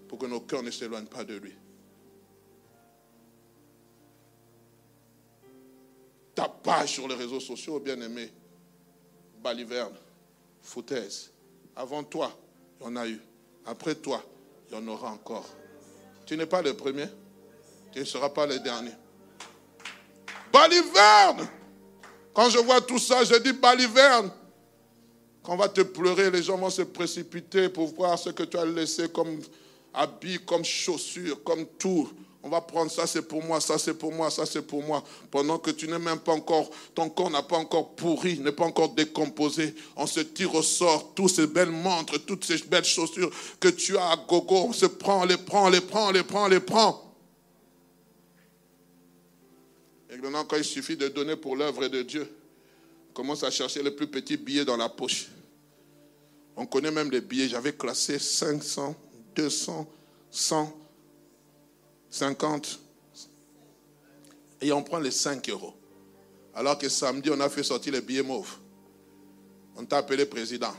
[0.09, 1.55] pour que nos cœurs ne s'éloignent pas de lui.
[6.35, 8.31] Ta page sur les réseaux sociaux, bien aimé,
[9.43, 9.97] Baliverne,
[10.65, 11.31] foutaise.
[11.77, 12.37] Avant toi,
[12.81, 13.21] il y en a eu.
[13.67, 14.21] Après toi,
[14.69, 15.47] il y en aura encore.
[16.27, 17.07] Tu n'es pas le premier.
[17.93, 18.91] Tu ne seras pas le dernier.
[20.53, 21.49] Baliverne.
[22.33, 24.31] Quand je vois tout ça, je dis baliverne.
[25.43, 28.57] Quand on va te pleurer, les gens vont se précipiter pour voir ce que tu
[28.57, 29.41] as laissé comme
[29.93, 32.09] habit, comme chaussures, comme tout.
[32.47, 35.03] On va prendre ça, c'est pour moi, ça c'est pour moi, ça c'est pour moi.
[35.31, 38.67] Pendant que tu n'es même pas encore, ton corps n'a pas encore pourri, n'est pas
[38.67, 39.75] encore décomposé.
[39.97, 43.97] On se tire au sort tous ces belles montres, toutes ces belles chaussures que tu
[43.97, 44.67] as à gogo.
[44.69, 47.17] On se prend, on les prend, on les prend, on les prend, on les prend.
[50.11, 52.31] Et maintenant, quand il suffit de donner pour l'œuvre de Dieu,
[53.09, 55.29] on commence à chercher les plus petits billets dans la poche.
[56.57, 57.49] On connaît même les billets.
[57.49, 58.95] J'avais classé 500,
[59.35, 59.87] 200,
[60.31, 60.84] 100.
[62.15, 62.79] 50.
[64.61, 65.75] Et on prend les 5 euros.
[66.55, 68.57] Alors que samedi, on a fait sortir les billets mauves.
[69.77, 70.73] On t'a appelé président,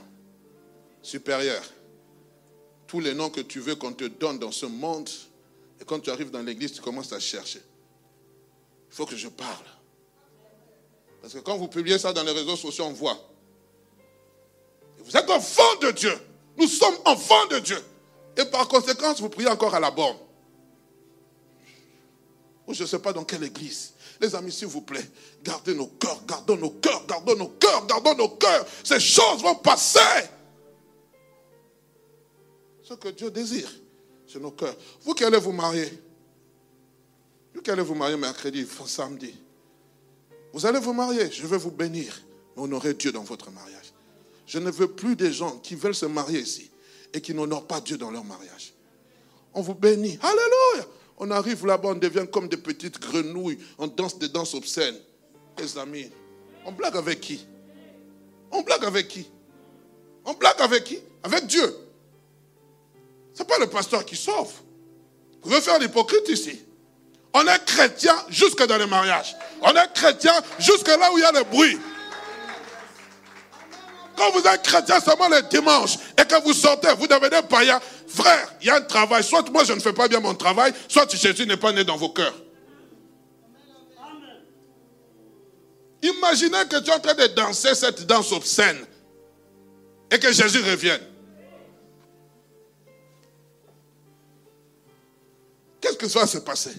[1.02, 1.62] supérieur.
[2.88, 5.10] Tous les noms que tu veux qu'on te donne dans ce monde.
[5.82, 7.62] Et quand tu arrives dans l'église, tu commences à chercher.
[8.90, 9.66] Il faut que je parle.
[11.22, 13.20] Parce que quand vous publiez ça dans les réseaux sociaux, on voit.
[15.00, 16.18] Vous êtes enfants de Dieu.
[16.58, 17.84] Nous sommes enfants de Dieu.
[18.38, 20.18] Et par conséquent, vous priez encore à la borne.
[22.68, 23.94] Ou je ne sais pas dans quelle église.
[24.20, 25.08] Les amis, s'il vous plaît,
[25.44, 28.66] gardez nos cœurs, gardons nos cœurs, gardons nos cœurs, gardons nos cœurs.
[28.84, 30.00] Ces choses vont passer.
[32.84, 33.70] Ce que Dieu désire,
[34.28, 34.76] c'est nos cœurs.
[35.02, 35.92] Vous qui allez vous marier,
[37.54, 39.36] vous qui allez vous marier mercredi, samedi,
[40.54, 42.22] vous allez vous marier, je vais vous bénir,
[42.56, 43.92] honorer Dieu dans votre mariage.
[44.48, 46.70] Je ne veux plus des gens qui veulent se marier ici
[47.14, 48.74] et qui n'honorent pas Dieu dans leur mariage.
[49.54, 50.20] On vous bénit.
[50.22, 50.88] Alléluia.
[51.18, 53.58] On arrive là-bas, on devient comme des petites grenouilles.
[53.78, 54.98] On danse des danses obscènes.
[55.58, 56.12] Les amis,
[56.66, 57.46] on blague avec qui?
[58.52, 59.30] On blague avec qui?
[60.26, 61.00] On blague avec qui?
[61.24, 61.76] Avec Dieu.
[63.34, 64.52] Ce n'est pas le pasteur qui sauve.
[65.34, 66.62] Vous pouvez faire l'hypocrite ici.
[67.34, 69.36] On est chrétien jusque dans les mariages.
[69.62, 71.78] On est chrétien jusque là où il y a le bruit.
[74.16, 77.80] Quand vous êtes chrétien seulement les dimanches et que vous sortez, vous devenez païen,
[78.16, 79.24] frère, il y a un travail.
[79.24, 81.98] Soit moi je ne fais pas bien mon travail, soit Jésus n'est pas né dans
[81.98, 82.36] vos cœurs.
[86.02, 88.78] Imaginez que tu es en train de danser cette danse obscène
[90.12, 91.02] et que Jésus revienne.
[95.82, 96.74] Qu'est-ce que ça va se passer?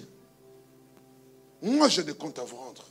[1.63, 2.85] Moi, j'ai des comptes à vous rendre.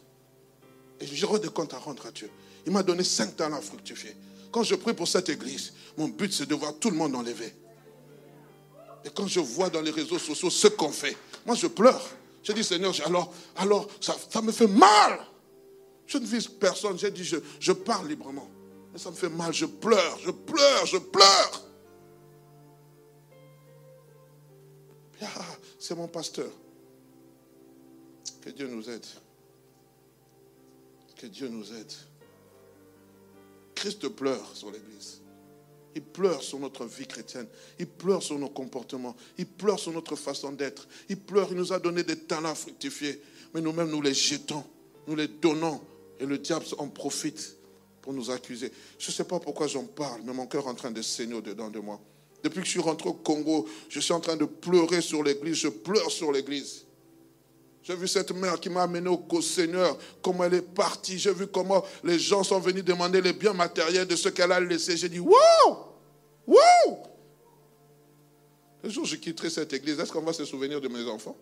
[1.00, 2.30] Et j'aurai des comptes à rendre à Dieu.
[2.66, 4.16] Il m'a donné cinq talents à fructifier.
[4.52, 7.54] Quand je prie pour cette église, mon but c'est de voir tout le monde enlevé.
[9.06, 11.16] Et quand je vois dans les réseaux sociaux ce qu'on fait,
[11.46, 12.04] moi je pleure.
[12.44, 15.20] Je dis Seigneur, alors, alors ça, me fait mal.
[16.08, 18.50] Je ne vise personne, j'ai dit je, je parle librement.
[18.92, 21.62] Mais ça me fait mal, je pleure, je pleure, je pleure.
[25.22, 25.28] Ah,
[25.80, 26.52] c'est mon pasteur.
[28.42, 29.06] Que Dieu nous aide.
[31.16, 31.94] Que Dieu nous aide.
[33.74, 35.22] Christ pleure sur l'Église.
[35.96, 37.48] Il pleure sur notre vie chrétienne.
[37.80, 39.16] Il pleure sur nos comportements.
[39.38, 40.88] Il pleure sur notre façon d'être.
[41.08, 41.48] Il pleure.
[41.52, 43.22] Il nous a donné des talents fructifiés.
[43.54, 44.64] Mais nous-mêmes, nous les jetons.
[45.08, 45.82] Nous les donnons.
[46.20, 47.56] Et le diable en profite
[48.02, 48.72] pour nous accuser.
[49.00, 51.34] Je ne sais pas pourquoi j'en parle, mais mon cœur est en train de saigner
[51.34, 52.00] au-dedans de moi.
[52.44, 55.56] Depuis que je suis rentré au Congo, je suis en train de pleurer sur l'Église.
[55.56, 56.86] Je pleure sur l'Église.
[57.86, 61.20] J'ai vu cette mère qui m'a amené au Seigneur, comment elle est partie.
[61.20, 64.60] J'ai vu comment les gens sont venus demander les biens matériels de ce qu'elle a
[64.60, 64.98] laissé.
[64.98, 65.36] J'ai dit, wow!
[66.48, 67.04] Wow!
[68.84, 71.38] Le jour où je quitterai cette église, est-ce qu'on va se souvenir de mes enfants?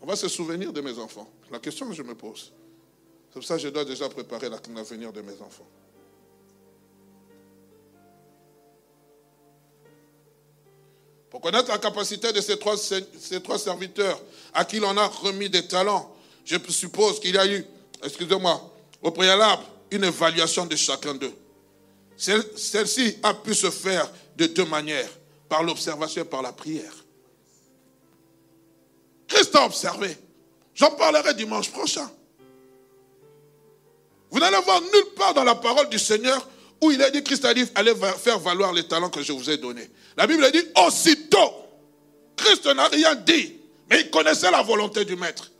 [0.00, 1.30] On va se souvenir de mes enfants.
[1.52, 2.52] La question que je me pose.
[3.28, 5.68] C'est pour ça je dois déjà préparer l'avenir de mes enfants.
[11.32, 12.76] Pour connaître la capacité de ces trois,
[13.58, 14.20] serviteurs
[14.52, 16.14] à qui l'on a remis des talents,
[16.44, 17.64] je suppose qu'il y a eu,
[18.04, 21.32] excusez-moi, au préalable, une évaluation de chacun d'eux.
[22.18, 25.08] Celle-ci a pu se faire de deux manières,
[25.48, 26.92] par l'observation et par la prière.
[29.26, 30.14] Christ a observé.
[30.74, 32.10] J'en parlerai dimanche prochain.
[34.30, 36.46] Vous n'allez voir nulle part dans la parole du Seigneur
[36.82, 39.48] où il a dit, Christ a dit, allez faire valoir les talents que je vous
[39.48, 39.88] ai donnés.
[40.16, 41.52] La Bible dit, aussitôt,
[42.36, 43.54] Christ n'a rien dit,
[43.88, 45.50] mais il connaissait la volonté du Maître.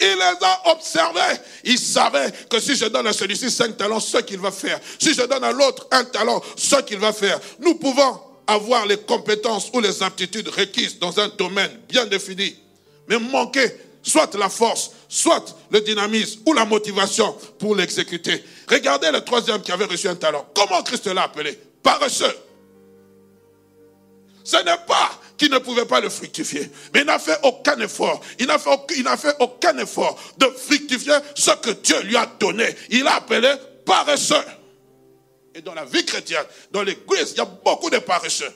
[0.00, 1.40] Il les a observés.
[1.64, 4.80] Il savait que si je donne à celui-ci cinq talents, ce qu'il va faire.
[4.98, 7.38] Si je donne à l'autre un talent, ce qu'il va faire.
[7.60, 12.56] Nous pouvons avoir les compétences ou les aptitudes requises dans un domaine bien défini,
[13.08, 13.70] mais manquer
[14.02, 18.42] soit la force, soit le dynamisme ou la motivation pour l'exécuter.
[18.70, 20.46] Regardez le troisième qui avait reçu un talent.
[20.54, 21.58] Comment Christ l'a appelé?
[21.82, 22.36] Paresseux.
[24.44, 26.70] Ce n'est pas qui ne pouvait pas le fructifier.
[26.92, 28.20] Mais il n'a fait aucun effort.
[28.38, 32.26] Il n'a fait, il n'a fait aucun effort de fructifier ce que Dieu lui a
[32.38, 32.66] donné.
[32.90, 33.50] Il a appelé
[33.84, 34.44] paresseux.
[35.54, 38.52] Et dans la vie chrétienne, dans l'église, il y a beaucoup de paresseux.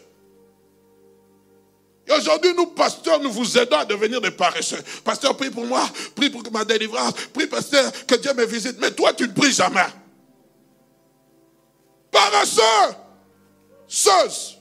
[2.07, 4.83] Et aujourd'hui, nous, pasteurs, nous vous aidons à devenir des paresseux.
[5.03, 8.77] Pasteur, prie pour moi, prie pour ma délivrance, prie, pasteur, que Dieu me visite.
[8.79, 9.87] Mais toi, tu ne pries jamais.
[12.15, 12.95] Paresseux,
[13.89, 14.59] seuse.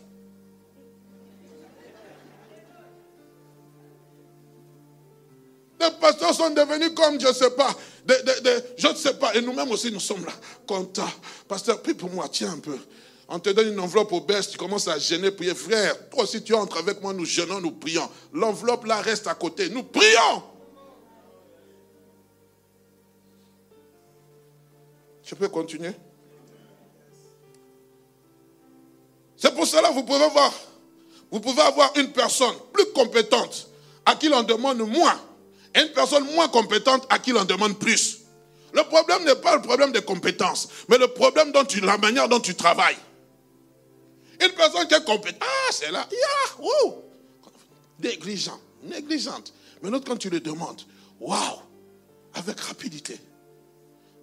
[5.79, 7.75] Les pasteurs sont devenus comme, je ne sais pas,
[8.07, 9.35] je ne sais pas.
[9.35, 10.31] Et nous-mêmes aussi, nous sommes là,
[10.65, 11.03] contents.
[11.47, 12.79] Pasteur, prie pour moi, tiens un peu.
[13.27, 15.53] On te donne une enveloppe au baisse, tu commences à gêner, prier.
[15.53, 18.09] Frère, toi aussi tu entres avec moi, nous gênons, nous prions.
[18.33, 19.69] L'enveloppe là reste à côté.
[19.69, 20.41] Nous prions.
[25.23, 25.91] Je peux continuer?
[29.43, 30.53] C'est pour cela que vous pouvez voir,
[31.29, 33.67] vous pouvez avoir une personne plus compétente
[34.05, 35.19] à qui l'on demande moins
[35.75, 38.19] et une personne moins compétente à qui l'on demande plus.
[38.71, 42.29] Le problème n'est pas le problème des compétences, mais le problème dont tu, la manière
[42.29, 42.95] dont tu travailles.
[44.41, 47.03] Une personne qui est compétente, ah, c'est là, yeah, wow,
[47.99, 49.53] négligent, négligente.
[49.81, 50.83] Mais l'autre, quand tu le demandes,
[51.19, 51.59] waouh,
[52.35, 53.19] avec rapidité.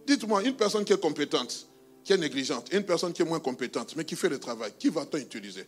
[0.06, 1.66] Dites-moi, une personne qui est compétente,
[2.10, 4.88] qui est négligente, une personne qui est moins compétente, mais qui fait le travail, qui
[4.88, 5.64] va-t-on utiliser?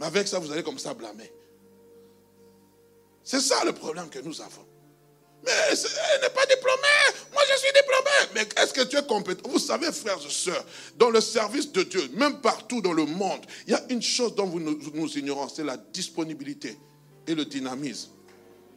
[0.00, 1.32] Mais avec ça, vous allez comme ça blâmer.
[3.22, 4.66] C'est ça le problème que nous avons.
[5.44, 6.82] Mais elle n'est pas diplômée.
[7.32, 8.10] Moi, je suis diplômé.
[8.34, 9.48] Mais est-ce que tu es compétent?
[9.48, 10.64] Vous savez, frères et sœurs,
[10.96, 14.34] dans le service de Dieu, même partout dans le monde, il y a une chose
[14.34, 16.76] dont vous nous, nous ignorons, c'est la disponibilité
[17.28, 18.10] et le dynamisme.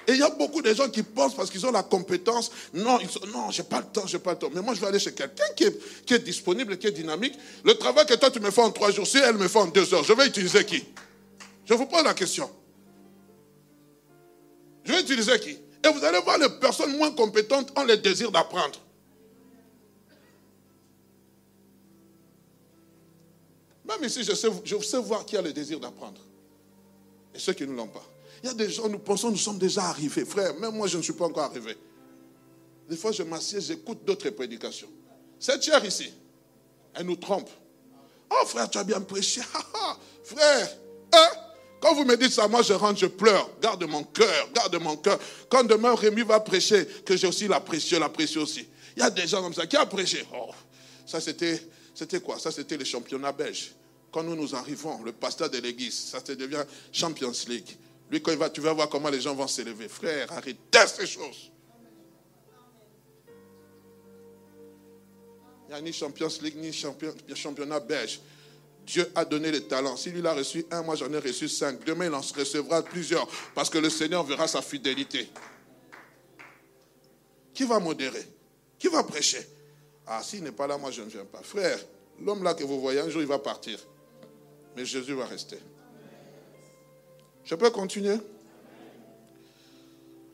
[0.08, 3.00] Et il y a beaucoup de gens qui pensent parce qu'ils ont la compétence, non,
[3.00, 4.50] ils sont, non, j'ai pas le temps, j'ai pas le temps.
[4.54, 5.64] Mais moi, je vais aller chez quelqu'un qui
[6.14, 7.34] est, disponible, qui est dynamique.
[7.64, 9.68] Le travail que toi, tu me fais en trois jours, si elle me fait en
[9.68, 10.84] deux heures, je vais utiliser qui?
[11.66, 12.50] Je vous pose la question.
[14.84, 15.52] Je vais utiliser qui?
[15.52, 18.80] Et vous allez voir les personnes moins compétentes ont le désir d'apprendre.
[23.88, 26.22] Même ici, je je sais voir qui a le désir d'apprendre.
[27.34, 28.04] Et ceux qui ne l'ont pas.
[28.44, 30.26] Il y a des gens, nous pensons, nous sommes déjà arrivés.
[30.26, 31.78] Frère, même moi, je ne suis pas encore arrivé.
[32.90, 34.90] Des fois, je m'assieds, j'écoute d'autres prédications.
[35.40, 36.12] Cette chair ici,
[36.94, 37.50] elle nous trompe.
[38.30, 39.42] Oh, frère, tu as bien prêché.
[40.24, 40.78] frère,
[41.14, 41.30] hein?
[41.80, 43.50] Quand vous me dites ça, moi je rentre, je pleure.
[43.62, 45.20] Garde mon cœur, garde mon cœur.
[45.50, 48.68] Quand demain Rémi va prêcher, que j'ai aussi la pression, la pression aussi.
[48.96, 50.26] Il y a des gens comme ça qui ont prêché?
[50.34, 50.50] Oh,
[51.06, 51.62] ça c'était,
[51.94, 52.40] c'était quoi?
[52.40, 53.74] Ça c'était le championnat belge.
[54.12, 57.78] Quand nous nous arrivons, le pasteur de l'église, ça se devient Champions League.
[58.10, 59.88] Lui, quand il va, tu vas voir comment les gens vont s'élever.
[59.88, 61.52] Frère, arrêtez ces choses.
[65.68, 66.72] Il n'y a ni Champions League, ni
[67.36, 68.20] championnat belge.
[68.86, 69.98] Dieu a donné les talents.
[69.98, 71.84] Si lui a reçu un, moi j'en ai reçu cinq.
[71.84, 73.28] Demain, il en recevra plusieurs.
[73.56, 75.28] Parce que le Seigneur verra sa fidélité.
[77.54, 78.28] Qui va modérer?
[78.78, 79.48] Qui va prêcher?
[80.06, 81.42] Ah, s'il n'est pas là, moi je ne viens pas.
[81.42, 81.80] Frère,
[82.22, 83.80] l'homme là que vous voyez, un jour il va partir.
[84.76, 85.58] Mais Jésus va rester.
[87.46, 88.18] Je peux continuer?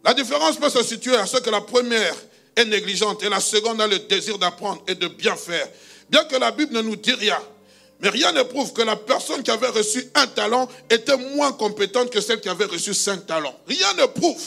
[0.03, 2.15] La différence peut se situer à ce que la première
[2.55, 5.67] est négligente et la seconde a le désir d'apprendre et de bien faire.
[6.09, 7.39] Bien que la Bible ne nous dit rien,
[7.99, 12.09] mais rien ne prouve que la personne qui avait reçu un talent était moins compétente
[12.09, 13.57] que celle qui avait reçu cinq talents.
[13.67, 14.43] Rien ne prouve.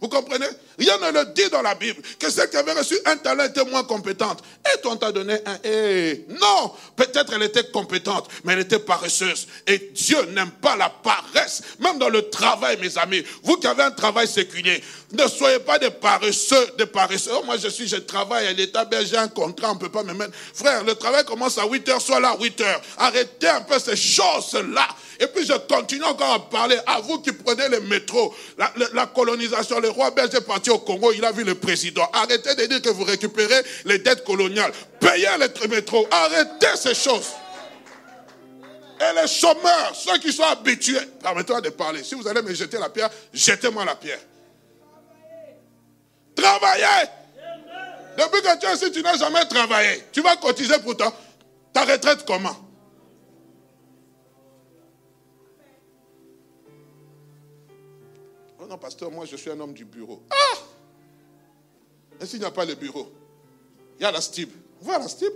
[0.00, 0.46] Vous comprenez?
[0.78, 3.64] Rien ne le dit dans la Bible que celle qui avait reçu un talent était
[3.64, 4.42] moins compétente.
[4.66, 5.58] Et on t'a donné un.
[5.64, 9.48] Eh, non, peut-être elle était compétente, mais elle était paresseuse.
[9.66, 13.22] Et Dieu n'aime pas la paresse, même dans le travail, mes amis.
[13.42, 17.30] Vous qui avez un travail séculier, ne soyez pas des paresseux, des paresseux.
[17.34, 20.02] Oh, moi, je suis, je travaille à l'État, j'ai un contrat, on ne peut pas
[20.02, 20.32] me mettre.
[20.54, 22.80] Frère, le travail commence à 8 heures, soit là à 8 heures.
[22.98, 24.86] Arrêtez un peu ces choses-là.
[25.20, 29.80] Et puis je continue encore à parler à vous qui prenez le métro, la, colonisation.
[29.80, 32.08] Le roi belge est parti au Congo, il a vu le président.
[32.12, 34.72] Arrêtez de dire que vous récupérez les dettes coloniales.
[35.00, 36.06] Payez le métro.
[36.10, 37.32] Arrêtez ces choses.
[39.00, 42.02] Et les chômeurs, ceux qui sont habitués, permettez-moi de parler.
[42.02, 44.20] Si vous allez me jeter la pierre, jetez-moi la pierre.
[46.34, 47.08] Travaillez.
[48.16, 50.02] Depuis que tu es ici, tu n'as jamais travaillé.
[50.12, 51.12] Tu vas cotiser pour ta,
[51.72, 52.56] ta retraite comment?
[58.68, 60.22] Non, pasteur, moi je suis un homme du bureau.
[60.30, 60.58] Ah
[62.20, 63.10] Et s'il n'y a pas le bureau
[63.98, 64.50] Il y a la STIB.
[64.80, 65.32] Voyez la STIB?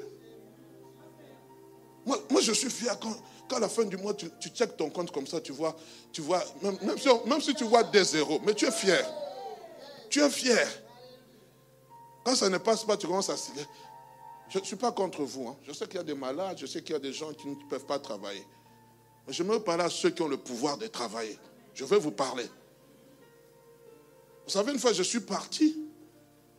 [2.04, 3.14] Moi, moi, je suis fier quand,
[3.48, 5.76] quand à la fin du mois, tu, tu checkes ton compte comme ça, tu vois,
[6.10, 9.06] tu vois même, même, si, même si tu vois des zéros, mais tu es fier.
[10.10, 10.66] Tu es fier.
[12.24, 13.36] Quand ça ne passe pas, tu commences à...
[14.48, 15.48] Je ne suis pas contre vous.
[15.48, 15.56] Hein.
[15.66, 17.48] Je sais qu'il y a des malades, je sais qu'il y a des gens qui
[17.48, 18.44] ne peuvent pas travailler.
[19.28, 21.38] Je me parler à ceux qui ont le pouvoir de travailler.
[21.74, 22.44] Je vais vous parler.
[24.44, 25.81] Vous savez, une fois, je suis parti.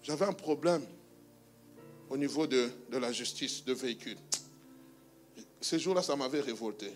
[0.03, 0.85] J'avais un problème
[2.09, 4.17] au niveau de, de la justice de véhicules.
[5.61, 6.91] Ces jours-là, ça m'avait révolté.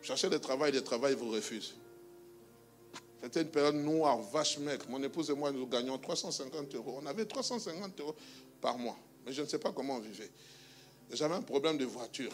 [0.00, 1.74] Je cherchais des travail, des travail, ils vous refusent.
[3.22, 4.88] C'était une période noire, vache mec.
[4.88, 7.00] Mon épouse et moi, nous gagnions 350 euros.
[7.02, 8.16] On avait 350 euros
[8.60, 8.96] par mois.
[9.26, 10.30] Mais je ne sais pas comment on vivait.
[11.12, 12.32] J'avais un problème de voiture.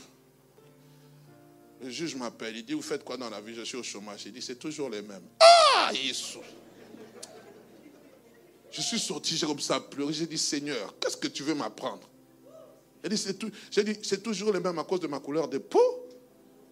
[1.81, 3.55] Le juge m'appelle, il dit, vous faites quoi dans la vie?
[3.55, 4.25] Je suis au chômage.
[4.27, 5.27] Il dit, c'est toujours les mêmes.
[5.41, 6.39] Ah, Jésus
[8.73, 10.15] Je suis sorti, j'ai comme ça pleuré.
[10.15, 12.09] J'ai dit, Seigneur, qu'est-ce que tu veux m'apprendre?
[13.05, 13.11] J'ai
[13.85, 16.09] dit, c'est, toujours les mêmes à cause de ma couleur de peau?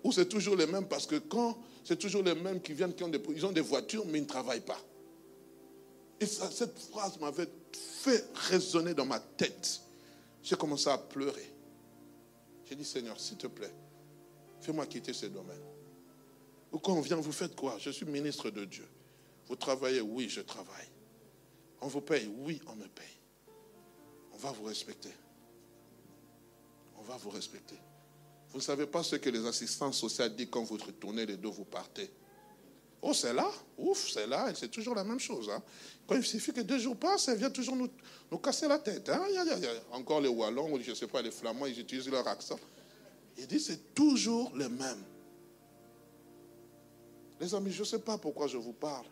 [0.02, 3.04] Ou c'est toujours les mêmes parce que quand c'est toujours les mêmes qui viennent, qui
[3.04, 4.80] ont des, ils ont des voitures, mais ils ne travaillent pas?
[6.18, 9.82] Et cette phrase m'avait fait résonner dans ma tête.
[10.42, 11.52] J'ai commencé à pleurer.
[12.64, 13.74] J'ai dit, Seigneur, s'il te plaît,
[14.62, 15.60] fais-moi quitter ce domaine.
[16.72, 17.76] Ou on vient, vous faites quoi?
[17.78, 18.88] Je suis ministre de Dieu.
[19.48, 20.00] Vous travaillez?
[20.00, 20.88] Oui, je travaille.
[21.80, 23.06] On vous paye Oui, on me paye.
[24.32, 25.12] On va vous respecter.
[26.98, 27.76] On va vous respecter.
[28.50, 31.48] Vous ne savez pas ce que les assistants sociaux disent quand vous retournez les deux,
[31.48, 32.10] vous partez.
[33.02, 34.52] Oh, c'est là Ouf, c'est là.
[34.54, 35.48] C'est toujours la même chose.
[35.48, 35.62] Hein.
[36.06, 39.08] Quand il suffit que deux jours passent, elle vient toujours nous, casser la tête.
[39.08, 39.22] Hein.
[39.92, 42.58] Encore les Wallons, ou je ne sais pas, les Flamands, ils utilisent leur accent.
[43.38, 45.04] Il dit, c'est toujours les mêmes.
[47.40, 49.06] Les amis, je ne sais pas pourquoi je vous parle.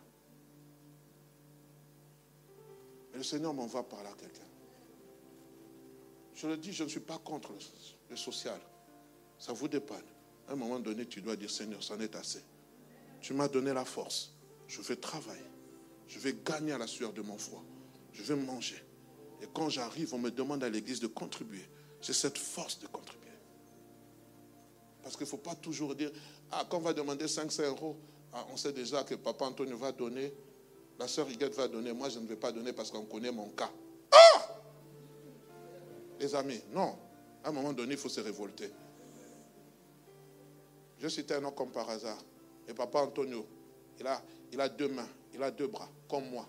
[3.19, 4.47] Le Seigneur m'envoie parler à quelqu'un.
[6.35, 7.51] Je le dis, je ne suis pas contre
[8.09, 8.59] le social.
[9.37, 10.05] Ça vous dépanne.
[10.47, 12.41] À un moment donné, tu dois dire, Seigneur, c'en est assez.
[13.19, 14.31] Tu m'as donné la force.
[14.67, 15.43] Je vais travailler.
[16.07, 17.61] Je vais gagner à la sueur de mon froid.
[18.13, 18.81] Je vais manger.
[19.41, 21.69] Et quand j'arrive, on me demande à l'église de contribuer.
[21.99, 23.19] J'ai cette force de contribuer.
[25.03, 26.11] Parce qu'il ne faut pas toujours dire,
[26.51, 27.97] ah, quand on va demander 500 euros,
[28.31, 30.33] ah, on sait déjà que papa Antonio va donner,
[30.99, 33.47] la sœur Higuette va donner, moi je ne vais pas donner parce qu'on connaît mon
[33.49, 33.71] cas.
[34.11, 34.59] Ah
[36.19, 36.97] Les amis, non.
[37.41, 38.69] À un moment donné, il faut se révolter.
[40.99, 42.17] Je citais un nom comme par hasard.
[42.67, 43.47] Et papa Antonio,
[43.97, 44.21] il a,
[44.51, 46.45] il a deux mains, il a deux bras, comme moi.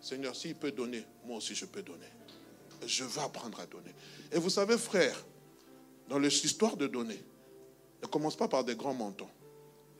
[0.00, 2.08] Seigneur, s'il peut donner, moi aussi je peux donner.
[2.84, 3.94] Je vais apprendre à donner.
[4.32, 5.24] Et vous savez, frère,
[6.08, 7.22] dans l'histoire de donner,
[8.02, 9.30] ne commence pas par des grands montants.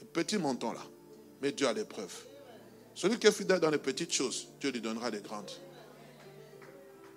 [0.00, 0.82] Les petits montants là.
[1.40, 2.32] Mais Dieu a l'épreuve.
[2.95, 5.51] Celui qui est fidèle dans les petites choses, Dieu lui donnera les grandes.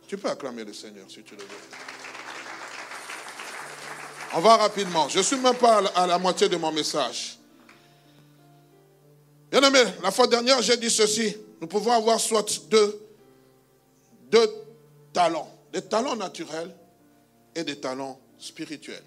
[0.07, 1.47] Tu peux acclamer le Seigneur si tu le veux.
[4.35, 5.09] On va rapidement.
[5.09, 7.39] Je ne suis même pas à la moitié de mon message.
[9.51, 11.35] Bien aimé, la fois dernière, j'ai dit ceci.
[11.61, 13.01] Nous pouvons avoir soit deux,
[14.29, 14.53] deux
[15.13, 15.51] talents.
[15.71, 16.75] Des talents naturels
[17.55, 19.03] et des talents spirituels.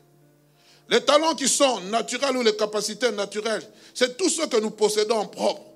[0.88, 3.62] Les talents qui sont naturels ou les capacités naturelles,
[3.92, 5.67] c'est tout ce que nous possédons en propre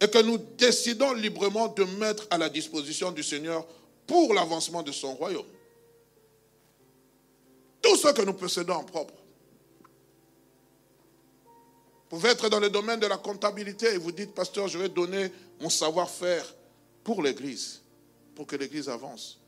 [0.00, 3.66] et que nous décidons librement de mettre à la disposition du Seigneur
[4.06, 5.46] pour l'avancement de son royaume.
[7.82, 9.14] Tout ce que nous possédons en propre.
[12.10, 14.88] Vous pouvez être dans le domaine de la comptabilité et vous dites, pasteur, je vais
[14.88, 15.30] donner
[15.60, 16.54] mon savoir-faire
[17.04, 17.82] pour l'Église,
[18.34, 19.38] pour que l'Église avance.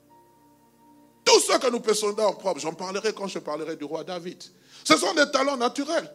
[1.24, 4.42] Tout ce que nous possédons en propre, j'en parlerai quand je parlerai du roi David.
[4.84, 6.11] Ce sont des talents naturels.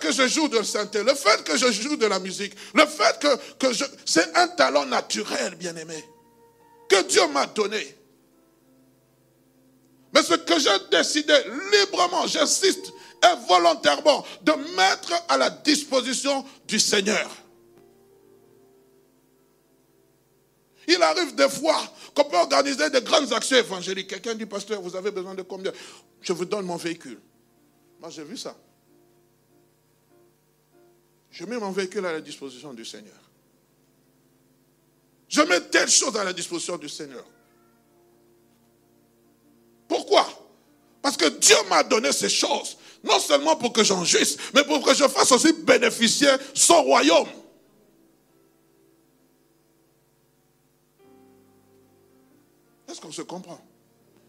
[0.00, 3.18] Que je joue de synthé, le fait que je joue de la musique, le fait
[3.20, 3.84] que, que je...
[4.06, 6.02] C'est un talent naturel, bien aimé,
[6.88, 7.96] que Dieu m'a donné.
[10.14, 11.34] Mais ce que j'ai décidé
[11.70, 12.92] librement, j'insiste,
[13.22, 17.30] et volontairement, de mettre à la disposition du Seigneur.
[20.88, 21.78] Il arrive des fois
[22.14, 24.08] qu'on peut organiser de grandes actions évangéliques.
[24.08, 25.72] Quelqu'un dit, pasteur, vous avez besoin de combien?
[26.22, 27.20] Je vous donne mon véhicule.
[28.00, 28.56] Moi, j'ai vu ça.
[31.30, 33.14] Je mets mon véhicule à la disposition du Seigneur.
[35.28, 37.24] Je mets telle chose à la disposition du Seigneur.
[39.86, 40.26] Pourquoi?
[41.00, 44.82] Parce que Dieu m'a donné ces choses, non seulement pour que j'en jouisse, mais pour
[44.82, 47.28] que je fasse aussi bénéficier son royaume.
[52.88, 53.64] Est-ce qu'on se comprend?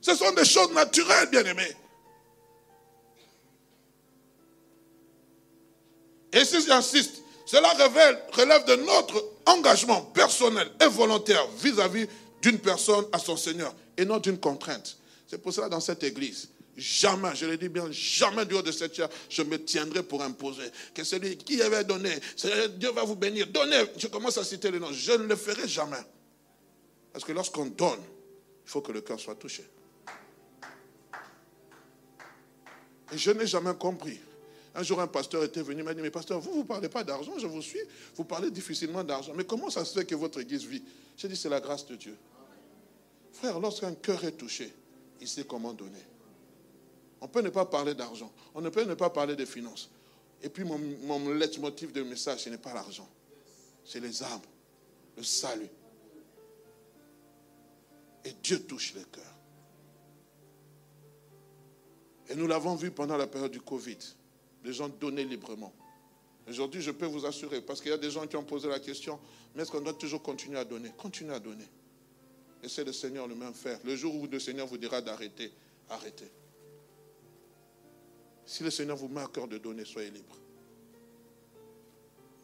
[0.02, 1.76] Ce sont des choses naturelles, bien aimés.
[6.34, 7.70] Et si j'insiste, cela
[8.32, 12.08] relève de notre engagement personnel et volontaire vis-à-vis
[12.42, 14.98] d'une personne à son Seigneur et non d'une contrainte.
[15.28, 18.72] C'est pour cela, dans cette église, jamais, je le dis bien, jamais du haut de
[18.72, 20.64] cette chair, je me tiendrai pour imposer.
[20.94, 22.12] Que celui qui avait donné,
[22.78, 23.48] Dieu va vous bénir.
[23.48, 24.92] Donnez, je commence à citer les noms.
[24.92, 26.02] Je ne le ferai jamais.
[27.12, 28.00] Parce que lorsqu'on donne,
[28.66, 29.64] il faut que le cœur soit touché.
[33.14, 34.20] Et je n'ai jamais compris.
[34.74, 37.04] Un jour, un pasteur était venu, m'a dit, mais pasteur, vous, vous ne parlez pas
[37.04, 37.82] d'argent, je vous suis,
[38.16, 39.34] vous parlez difficilement d'argent.
[39.36, 40.84] Mais comment ça se fait que votre église vit?
[41.18, 42.18] J'ai dit, c'est la grâce de Dieu.
[43.34, 44.74] Frère, lorsqu'un cœur est touché,
[45.20, 46.06] il sait comment donner.
[47.20, 49.90] On peut ne pas parler d'argent, on ne peut pas parler de finances.
[50.42, 53.08] Et puis mon, mon leitmotiv de message, ce n'est pas l'argent,
[53.84, 54.42] c'est les âmes,
[55.18, 55.70] le salut.
[58.24, 59.24] Et Dieu touche les cœurs.
[62.30, 63.98] Et nous l'avons vu pendant la période du Covid.
[64.64, 65.74] Les gens donnaient librement.
[66.48, 68.80] Aujourd'hui, je peux vous assurer, parce qu'il y a des gens qui ont posé la
[68.80, 69.20] question,
[69.56, 70.92] mais est-ce qu'on doit toujours continuer à donner?
[70.98, 71.68] Continuez à donner.
[72.64, 73.80] Et c'est le Seigneur lui-même faire.
[73.84, 75.52] Le jour où le Seigneur vous dira d'arrêter,
[75.90, 76.30] arrêtez.
[78.46, 80.36] Si le Seigneur vous met à cœur de donner, soyez libre.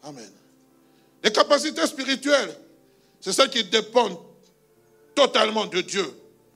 [0.04, 0.32] Amen.
[1.24, 2.58] Les capacités spirituelles,
[3.20, 4.20] c'est celles qui dépendent
[5.14, 6.06] totalement de Dieu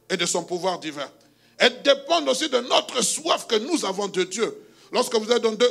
[0.10, 1.10] et de son pouvoir divin.
[1.58, 4.56] Elles dépendent aussi de notre soif que nous avons de Dieu.
[4.92, 5.66] Lorsque vous êtes dans 2,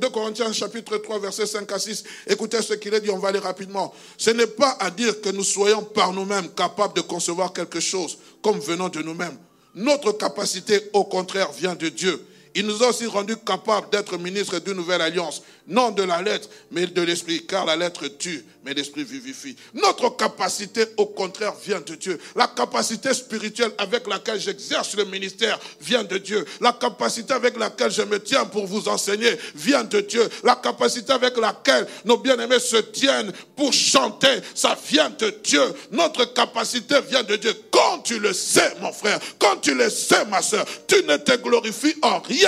[0.00, 3.28] 2 Corinthiens chapitre 3 verset 5 à 6, écoutez ce qu'il est dit, on va
[3.28, 3.94] aller rapidement.
[4.16, 8.18] Ce n'est pas à dire que nous soyons par nous-mêmes capables de concevoir quelque chose
[8.42, 9.38] comme venant de nous-mêmes.
[9.76, 12.20] Notre capacité, au contraire, vient de Dieu.
[12.54, 16.48] Il nous a aussi rendus capables d'être ministres d'une nouvelle alliance, non de la lettre,
[16.72, 19.54] mais de l'esprit, car la lettre tue, mais l'esprit vivifie.
[19.74, 22.18] Notre capacité, au contraire, vient de Dieu.
[22.34, 26.44] La capacité spirituelle avec laquelle j'exerce le ministère vient de Dieu.
[26.60, 30.28] La capacité avec laquelle je me tiens pour vous enseigner vient de Dieu.
[30.42, 35.62] La capacité avec laquelle nos bien-aimés se tiennent pour chanter, ça vient de Dieu.
[35.92, 37.54] Notre capacité vient de Dieu.
[37.70, 41.36] Quand tu le sais, mon frère, quand tu le sais, ma soeur, tu ne te
[41.36, 42.39] glorifies en rien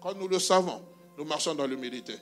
[0.00, 0.82] quand nous le savons,
[1.16, 2.14] nous marchons dans l'humilité.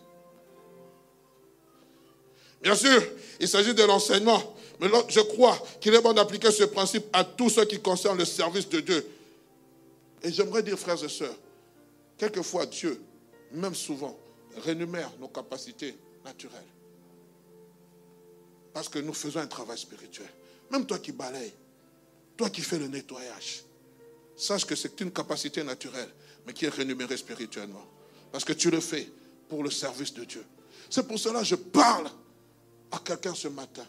[2.62, 3.02] Bien sûr,
[3.40, 7.50] il s'agit de l'enseignement, mais je crois qu'il est bon d'appliquer ce principe à tout
[7.50, 9.06] ce qui concerne le service de Dieu.
[10.22, 11.34] Et j'aimerais dire, frères et sœurs,
[12.16, 13.02] quelquefois Dieu,
[13.50, 14.16] même souvent,
[14.64, 16.60] rénumère nos capacités naturelles.
[18.72, 20.28] Parce que nous faisons un travail spirituel.
[20.70, 21.52] Même toi qui balayes,
[22.36, 23.64] toi qui fais le nettoyage,
[24.42, 26.08] sache que c'est une capacité naturelle,
[26.46, 27.84] mais qui est rémunérée spirituellement.
[28.30, 29.08] Parce que tu le fais
[29.48, 30.44] pour le service de Dieu.
[30.90, 32.10] C'est pour cela que je parle
[32.90, 33.86] à quelqu'un ce matin.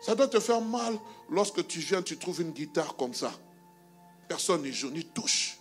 [0.00, 0.98] Ça doit te faire mal
[1.30, 3.32] lorsque tu viens, tu trouves une guitare comme ça.
[4.28, 5.58] Personne n'y joue, ni touche.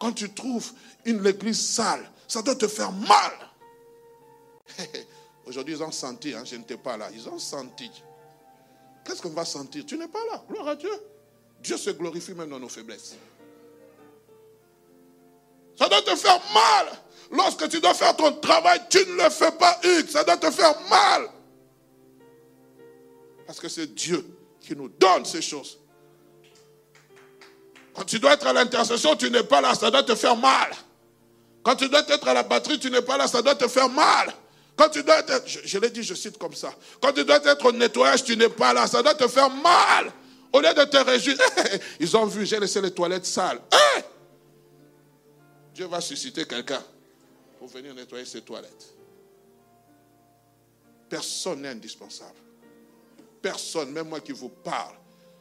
[0.00, 0.72] Quand tu trouves
[1.04, 3.32] une église sale, ça doit te faire mal.
[5.46, 7.90] Aujourd'hui, ils ont senti, hein, je n'étais pas là, ils ont senti.
[9.04, 9.84] Qu'est-ce qu'on va sentir?
[9.84, 10.90] Tu n'es pas là, gloire à Dieu.
[11.64, 13.16] Dieu se glorifie même dans nos faiblesses.
[15.78, 16.86] Ça doit te faire mal.
[17.30, 20.10] Lorsque tu dois faire ton travail, tu ne le fais pas, Hugues.
[20.10, 21.26] Ça doit te faire mal.
[23.46, 24.24] Parce que c'est Dieu
[24.60, 25.78] qui nous donne ces choses.
[27.94, 30.70] Quand tu dois être à l'intercession, tu n'es pas là, ça doit te faire mal.
[31.62, 33.88] Quand tu dois être à la batterie, tu n'es pas là, ça doit te faire
[33.88, 34.34] mal.
[34.76, 36.74] Quand tu dois être, je, je l'ai dit, je cite comme ça.
[37.00, 40.12] Quand tu dois être au nettoyage, tu n'es pas là, ça doit te faire mal.
[40.54, 41.36] Au lieu de te réjouir,
[42.00, 43.60] ils ont vu, j'ai laissé les toilettes sales.
[45.74, 46.80] Dieu va susciter quelqu'un
[47.58, 48.94] pour venir nettoyer ses toilettes.
[51.08, 52.38] Personne n'est indispensable.
[53.42, 54.94] Personne, même moi qui vous parle,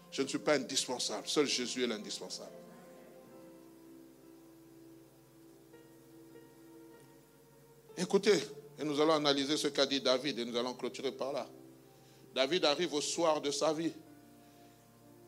[0.09, 1.27] je ne suis pas indispensable.
[1.27, 2.49] Seul Jésus est l'indispensable.
[7.95, 8.39] Écoutez,
[8.79, 11.47] et nous allons analyser ce qu'a dit David et nous allons clôturer par là.
[12.33, 13.93] David arrive au soir de sa vie.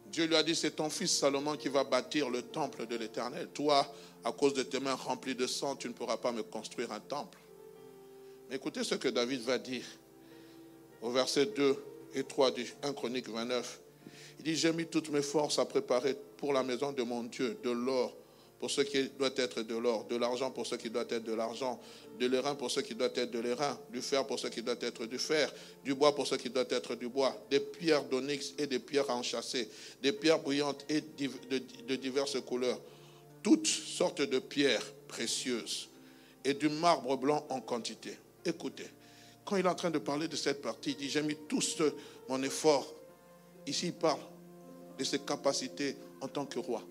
[0.07, 3.47] Dieu lui a dit, c'est ton fils Salomon qui va bâtir le temple de l'Éternel.
[3.53, 3.85] Toi,
[4.23, 6.99] à cause de tes mains remplies de sang, tu ne pourras pas me construire un
[6.99, 7.37] temple.
[8.49, 9.83] Mais écoutez ce que David va dire
[11.01, 11.83] au verset 2
[12.13, 13.81] et 3 du 1 Chronique 29.
[14.39, 17.57] Il dit, j'ai mis toutes mes forces à préparer pour la maison de mon Dieu
[17.63, 18.15] de l'or
[18.59, 21.33] pour ce qui doit être de l'or, de l'argent pour ce qui doit être de
[21.33, 21.79] l'argent,
[22.19, 24.75] de l'airain pour ce qui doit être de l'airain, du fer pour ce qui doit
[24.79, 25.53] être du fer,
[25.83, 29.09] du bois pour ce qui doit être du bois, des pierres d'onyx et des pierres
[29.09, 29.69] enchâssées,
[30.01, 32.79] des pierres brillantes et de diverses couleurs,
[33.43, 35.89] toutes sortes de pierres précieuses
[36.43, 38.17] et du marbre blanc en quantité.
[38.45, 38.87] Écoutez,
[39.43, 41.61] quand il est en train de parler de cette partie, il dit, j'ai mis tout
[42.29, 42.95] mon effort.
[43.67, 44.19] Ici, il parle
[44.97, 46.81] de ses capacités en tant que roi.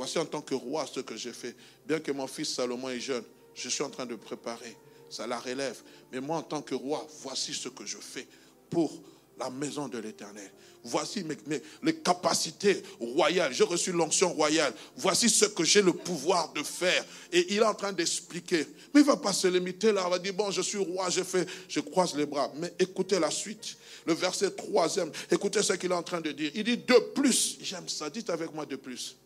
[0.00, 1.54] Voici en tant que roi ce que j'ai fait.
[1.86, 3.22] Bien que mon fils Salomon est jeune,
[3.54, 4.74] je suis en train de préparer.
[5.10, 5.76] Ça la relève.
[6.10, 8.26] Mais moi, en tant que roi, voici ce que je fais
[8.70, 8.90] pour
[9.38, 10.50] la maison de l'Éternel.
[10.82, 11.36] Voici mes,
[11.82, 13.52] les capacités royales.
[13.52, 14.72] J'ai reçu l'onction royale.
[14.96, 17.04] Voici ce que j'ai le pouvoir de faire.
[17.30, 18.66] Et il est en train d'expliquer.
[18.94, 20.04] Mais il ne va pas se limiter là.
[20.06, 22.50] Il va dire, bon, je suis roi, je fais, je croise les bras.
[22.56, 23.76] Mais écoutez la suite.
[24.06, 25.12] Le verset troisième.
[25.30, 26.52] Écoutez ce qu'il est en train de dire.
[26.54, 27.58] Il dit de plus.
[27.60, 28.08] J'aime ça.
[28.08, 29.18] Dites avec moi de plus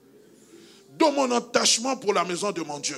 [0.99, 2.97] dans mon attachement pour la maison de mon Dieu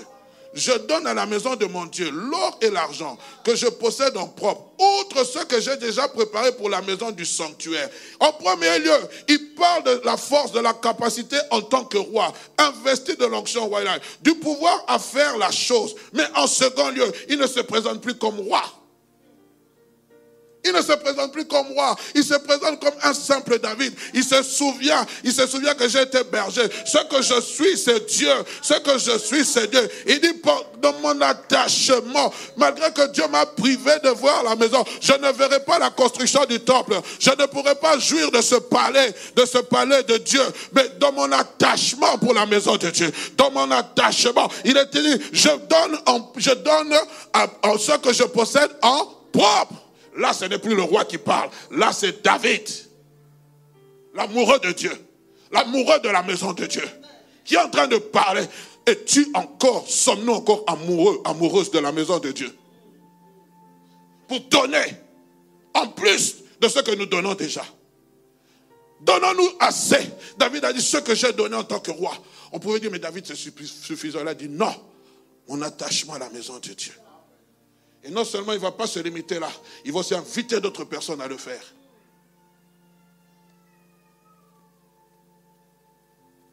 [0.57, 4.27] je donne à la maison de mon Dieu l'or et l'argent que je possède en
[4.27, 7.89] propre, outre ce que j'ai déjà préparé pour la maison du sanctuaire.
[8.19, 8.97] En premier lieu,
[9.29, 13.69] il parle de la force, de la capacité en tant que roi, investi de l'onction
[13.69, 15.95] royale, du pouvoir à faire la chose.
[16.15, 18.63] Mais en second lieu, il ne se présente plus comme roi.
[20.67, 21.95] Il ne se présente plus comme roi.
[22.14, 23.95] Il se présente comme un simple David.
[24.14, 26.62] Il se souvient, il se souvient que j'ai été berger.
[26.85, 28.33] Ce que je suis, c'est Dieu.
[28.62, 29.89] Ce que je suis, c'est Dieu.
[30.09, 30.43] Il dit,
[30.81, 35.61] dans mon attachement, malgré que Dieu m'a privé de voir la maison, je ne verrai
[35.61, 37.01] pas la construction du temple.
[37.21, 40.43] Je ne pourrai pas jouir de ce palais, de ce palais de Dieu.
[40.73, 45.23] Mais dans mon attachement pour la maison de Dieu, dans mon attachement, il est dit,
[45.33, 46.95] je donne, je donne
[47.79, 49.86] ce que je possède en propre.
[50.17, 51.51] Là, ce n'est plus le roi qui parle.
[51.71, 52.69] Là, c'est David,
[54.14, 54.93] l'amoureux de Dieu,
[55.53, 56.89] l'amoureux de la maison de Dieu,
[57.45, 58.45] qui est en train de parler.
[58.87, 62.51] Et tu encore, sommes-nous encore amoureux, amoureuses de la maison de Dieu?
[64.29, 64.97] Pour donner,
[65.75, 67.64] en plus de ce que nous donnons déjà.
[69.01, 70.11] Donnons-nous assez.
[70.39, 72.12] David a dit ce que j'ai donné en tant que roi.
[72.53, 74.21] On pouvait dire, mais David, c'est suffisant.
[74.23, 74.73] Il a dit, non,
[75.49, 76.93] mon attachement à la maison de Dieu.
[78.07, 79.51] Et non seulement il ne va pas se limiter là,
[79.85, 81.63] il va aussi inviter d'autres personnes à le faire.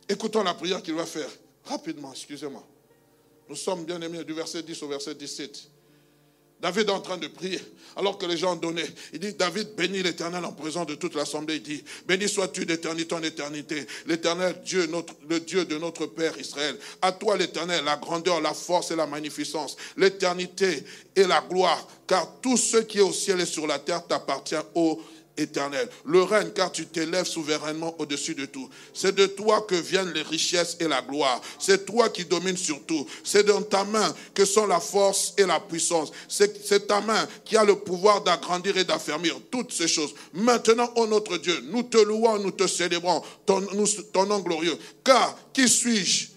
[0.09, 1.29] Écoutons la prière qu'il va faire.
[1.65, 2.63] Rapidement, excusez-moi.
[3.47, 5.69] Nous sommes bien aimés du verset 10 au verset 17.
[6.63, 7.59] David est en train de prier,
[7.97, 8.87] alors que les gens donnaient.
[9.11, 11.55] Il dit, David bénit l'Éternel en présence de toute l'assemblée.
[11.57, 13.85] Il dit, béni sois-tu d'éternité en éternité.
[14.07, 14.89] L'Éternel, Dieu,
[15.27, 16.77] le Dieu de notre Père Israël.
[17.01, 20.85] À toi l'Éternel, la grandeur, la force et la magnificence, l'éternité
[21.17, 21.85] et la gloire.
[22.07, 25.01] Car tout ce qui est au ciel et sur la terre t'appartient, ô
[25.37, 25.89] éternel.
[26.05, 28.69] Le règne, car tu t'élèves souverainement au-dessus de tout.
[28.93, 31.41] C'est de toi que viennent les richesses et la gloire.
[31.59, 33.05] C'est toi qui domines sur tout.
[33.23, 36.11] C'est dans ta main que sont la force et la puissance.
[36.27, 40.13] C'est ta main qui a le pouvoir d'agrandir et d'affermir toutes ces choses.
[40.33, 43.65] Maintenant, ô notre Dieu, nous te louons, nous te célébrons, ton,
[44.11, 44.77] ton nom glorieux.
[45.03, 46.27] Car qui suis-je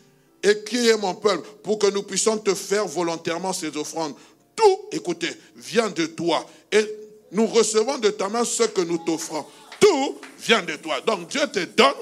[0.43, 4.15] et qui est mon peuple pour que nous puissions te faire volontairement ces offrandes?
[4.55, 6.47] Tout, écoutez, vient de toi.
[6.73, 9.45] Et nous recevons de ta main ce que nous t'offrons.
[9.81, 11.01] Tout vient de toi.
[11.07, 11.95] Donc Dieu te donne,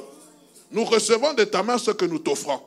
[0.70, 2.61] nous recevons de ta main ce que nous t'offrons.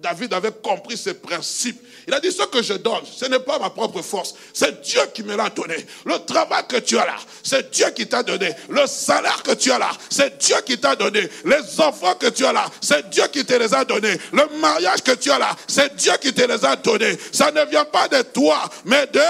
[0.00, 1.80] David avait compris ces principes.
[2.08, 5.00] Il a dit, ce que je donne, ce n'est pas ma propre force, c'est Dieu
[5.12, 5.76] qui me l'a donné.
[6.06, 8.50] Le travail que tu as là, c'est Dieu qui t'a donné.
[8.68, 11.28] Le salaire que tu as là, c'est Dieu qui t'a donné.
[11.44, 14.16] Les enfants que tu as là, c'est Dieu qui te les a donnés.
[14.32, 17.16] Le mariage que tu as là, c'est Dieu qui te les a donnés.
[17.32, 19.20] Ça ne vient pas de toi, mais de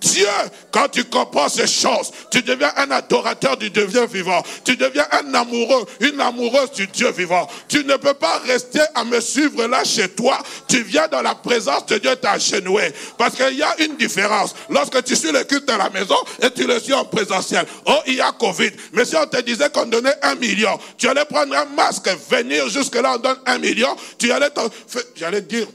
[0.00, 0.26] Dieu,
[0.70, 4.42] quand tu comprends ces choses, tu deviens un adorateur du Dieu vivant.
[4.64, 7.48] Tu deviens un amoureux, une amoureuse du Dieu vivant.
[7.68, 10.38] Tu ne peux pas rester à me suivre là chez toi.
[10.68, 12.92] Tu viens dans la présence de Dieu t'agenouer.
[13.18, 14.54] Parce qu'il y a une différence.
[14.68, 17.66] Lorsque tu suis le culte à la maison et tu le suis en présentiel.
[17.86, 18.70] Oh, il y a Covid.
[18.92, 22.68] Mais si on te disait qu'on donnait un million, tu allais prendre un masque, venir
[22.68, 24.68] jusque là, on donne un million, tu allais t'en,
[25.14, 25.66] j'allais dire,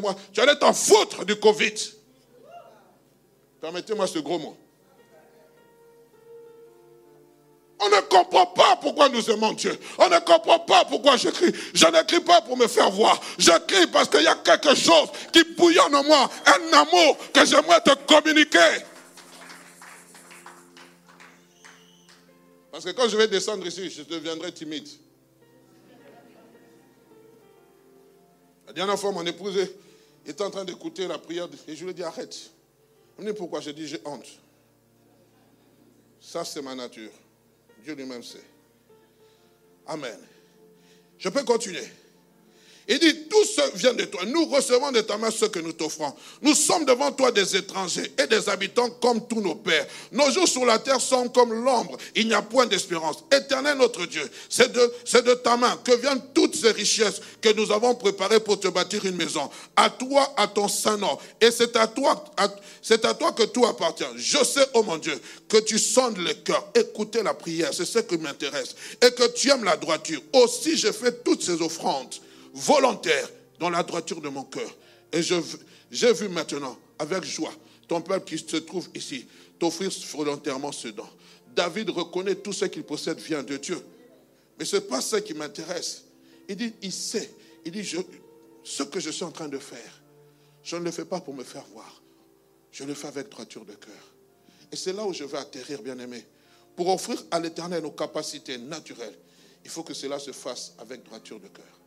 [0.00, 1.74] moi tu allais t'en foutre du Covid.
[3.60, 4.56] Permettez-moi ce gros mot.
[7.80, 9.78] On ne comprend pas pourquoi nous aimons Dieu.
[9.98, 11.52] On ne comprend pas pourquoi je crie.
[11.72, 13.20] Je ne crie pas pour me faire voir.
[13.38, 16.28] Je crie parce qu'il y a quelque chose qui bouillonne en moi.
[16.46, 18.84] Un amour que j'aimerais te communiquer.
[22.72, 24.88] Parce que quand je vais descendre ici, je deviendrai timide.
[28.66, 29.56] La dernière fois, mon épouse
[30.26, 32.50] était en train d'écouter la prière et je lui ai dit arrête.
[33.18, 34.38] Vous pourquoi je dis j'ai honte.
[36.20, 37.10] Ça, c'est ma nature.
[37.82, 38.44] Dieu lui-même sait.
[39.86, 40.18] Amen.
[41.18, 41.86] Je peux continuer.
[42.90, 44.22] Il dit, tout ce vient de toi.
[44.26, 46.10] Nous recevons de ta main ce que nous t'offrons.
[46.40, 49.86] Nous sommes devant toi des étrangers et des habitants comme tous nos pères.
[50.10, 51.98] Nos jours sur la terre sont comme l'ombre.
[52.14, 53.24] Il n'y a point d'espérance.
[53.30, 57.94] Éternel notre Dieu, c'est de, ta main que viennent toutes ces richesses que nous avons
[57.94, 59.50] préparées pour te bâtir une maison.
[59.76, 61.18] À toi, à ton saint nom.
[61.42, 62.24] Et c'est à toi,
[63.18, 64.04] toi que tout appartient.
[64.16, 66.66] Je sais, oh mon Dieu, que tu sondes le cœur.
[66.74, 68.74] Écoutez la prière, c'est ce qui m'intéresse.
[69.02, 70.22] Et que tu aimes la droiture.
[70.32, 72.14] Aussi, je fais toutes ces offrandes
[72.58, 73.28] volontaire
[73.58, 74.70] dans la droiture de mon cœur.
[75.12, 77.52] Et j'ai vu maintenant, avec joie,
[77.86, 79.26] ton peuple qui se trouve ici,
[79.58, 81.06] t'offrir volontairement ce don.
[81.54, 83.80] David reconnaît tout ce qu'il possède vient de Dieu.
[84.58, 86.04] Mais ce n'est pas ce qui m'intéresse.
[86.48, 87.32] Il dit, il sait,
[87.64, 87.88] il dit,
[88.64, 90.02] ce que je suis en train de faire,
[90.62, 92.02] je ne le fais pas pour me faire voir.
[92.70, 94.14] Je le fais avec droiture de cœur.
[94.70, 96.24] Et c'est là où je vais atterrir, bien aimé.
[96.76, 99.16] Pour offrir à l'Éternel nos capacités naturelles,
[99.64, 101.77] il faut que cela se fasse avec droiture de cœur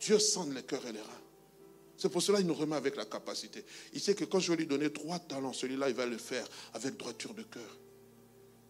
[0.00, 1.20] Dieu sonde les cœurs et les reins.
[1.96, 3.62] C'est pour cela qu'il nous remet avec la capacité.
[3.92, 6.46] Il sait que quand je vais lui donner trois talents, celui-là, il va le faire
[6.72, 7.78] avec droiture de cœur.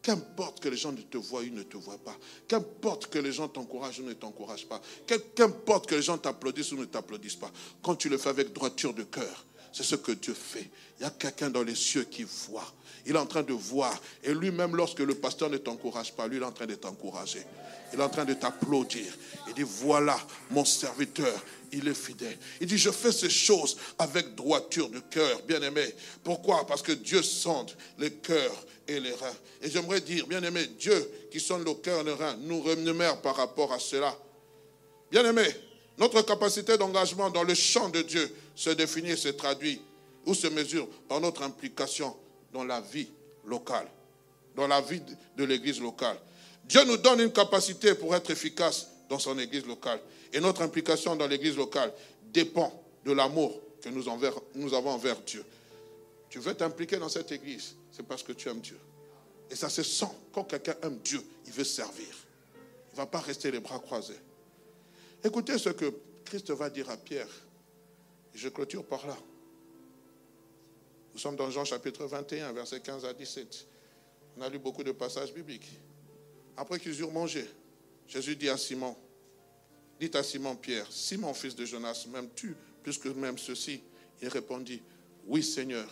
[0.03, 2.17] Qu'importe que les gens ne te voient ou ne te voient pas.
[2.49, 4.81] Qu'importe que les gens t'encouragent ou ne t'encouragent pas.
[5.37, 7.53] Qu'importe que les gens t'applaudissent ou ne t'applaudissent pas.
[7.83, 10.69] Quand tu le fais avec droiture de cœur, c'est ce que Dieu fait.
[10.99, 12.75] Il y a quelqu'un dans les cieux qui voit.
[13.07, 13.99] Il est en train de voir.
[14.23, 17.43] Et lui-même, lorsque le pasteur ne t'encourage pas, lui, il est en train de t'encourager.
[17.93, 19.07] Il est en train de t'applaudir.
[19.49, 20.19] Il dit, voilà
[20.51, 21.35] mon serviteur,
[21.73, 22.37] il est fidèle.
[22.61, 25.95] Il dit, je fais ces choses avec droiture de cœur, bien aimé.
[26.23, 26.67] Pourquoi?
[26.67, 29.37] Parce que Dieu sonde les cœurs et les reins.
[29.63, 33.21] Et j'aimerais dire, bien aimé, Dieu qui sonde le cœur et les reins nous rémunère
[33.21, 34.17] par rapport à cela.
[35.11, 35.47] Bien aimé,
[35.99, 39.81] notre capacité d'engagement dans le champ de Dieu se définit se traduit
[40.27, 42.15] ou se mesure par notre implication
[42.53, 43.09] dans la vie
[43.45, 43.89] locale,
[44.55, 45.03] dans la vie
[45.37, 46.19] de l'église locale.
[46.65, 50.01] Dieu nous donne une capacité pour être efficace dans son église locale.
[50.33, 51.93] Et notre implication dans l'église locale
[52.33, 52.73] dépend
[53.05, 54.09] de l'amour que nous,
[54.75, 55.45] avons envers Dieu.
[56.29, 58.79] Tu veux t'impliquer dans cette église, c'est parce que tu aimes Dieu.
[59.51, 60.07] Et ça se sent.
[60.33, 62.07] Quand quelqu'un aime Dieu, il veut servir.
[62.55, 64.21] Il ne va pas rester les bras croisés.
[65.25, 65.93] Écoutez ce que
[66.25, 67.29] Christ va dire à Pierre.
[68.33, 69.17] Je clôture par là.
[71.13, 73.67] Nous sommes dans Jean chapitre 21, versets 15 à 17.
[74.37, 75.69] On a lu beaucoup de passages bibliques.
[76.57, 77.45] Après qu'ils eurent mangé,
[78.07, 78.97] Jésus dit à Simon,
[79.99, 83.83] dit à Simon Pierre, Simon fils de Jonas, m'aimes-tu plus que même ceci
[84.23, 84.83] Il répondit,
[85.27, 85.89] oui Seigneur,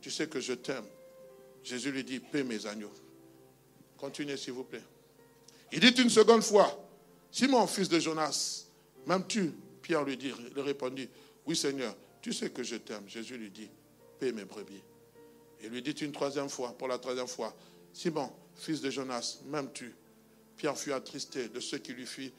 [0.00, 0.84] tu sais que je t'aime.
[1.62, 2.92] Jésus lui dit, paie mes agneaux.
[3.96, 4.82] Continuez s'il vous plaît.
[5.72, 6.88] Il dit une seconde fois,
[7.30, 8.66] Simon fils de Jonas,
[9.06, 9.52] m'aimes-tu
[9.82, 11.08] Pierre lui dit, il répondit,
[11.46, 13.08] oui Seigneur, tu sais que je t'aime.
[13.08, 13.68] Jésus lui dit,
[14.18, 14.82] paie mes brebis.
[15.62, 17.54] Il lui dit une troisième fois, pour la troisième fois,
[17.92, 19.94] Simon, fils de Jonas, m'aimes-tu?
[20.56, 22.32] Pierre fut attristé de ce qui lui, fit,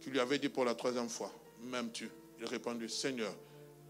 [0.00, 2.10] qui lui avait dit pour la troisième fois, m'aimes-tu?
[2.40, 3.34] Il répondit, Seigneur,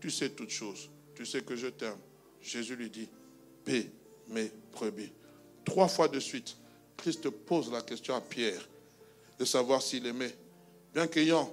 [0.00, 1.98] tu sais toutes choses, tu sais que je t'aime.
[2.42, 3.08] Jésus lui dit,
[3.64, 3.90] paie
[4.28, 5.12] mes brebis.
[5.64, 6.56] Trois fois de suite,
[6.96, 8.68] Christ pose la question à Pierre
[9.38, 10.36] de savoir s'il aimait.
[10.92, 11.52] Bien qu'ayant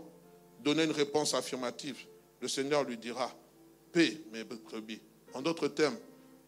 [0.64, 1.98] donné une réponse affirmative,
[2.42, 3.34] le Seigneur lui dira,
[3.92, 5.02] paie mes brebis.
[5.34, 5.98] En d'autres termes,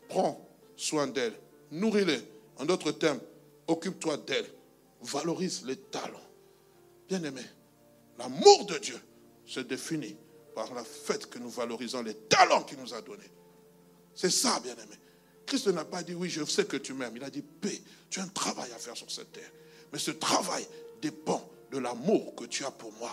[0.10, 1.38] prends soin d'elles,
[1.72, 2.20] nourris-les.
[2.58, 3.20] En d'autres termes,
[3.68, 4.50] occupe-toi d'elles,
[5.02, 6.20] valorise les talents.
[7.08, 7.42] Bien-aimé,
[8.18, 9.00] l'amour de Dieu
[9.46, 10.16] se définit
[10.56, 13.32] par le fait que nous valorisons les talents qu'il nous a donnés.
[14.14, 14.96] C'est ça, bien-aimé.
[15.46, 17.14] Christ n'a pas dit, oui, je sais que tu m'aimes.
[17.16, 19.52] Il a dit, paix, tu as un travail à faire sur cette terre.
[19.92, 20.66] Mais ce travail
[21.02, 23.12] dépend de l'amour que tu as pour moi.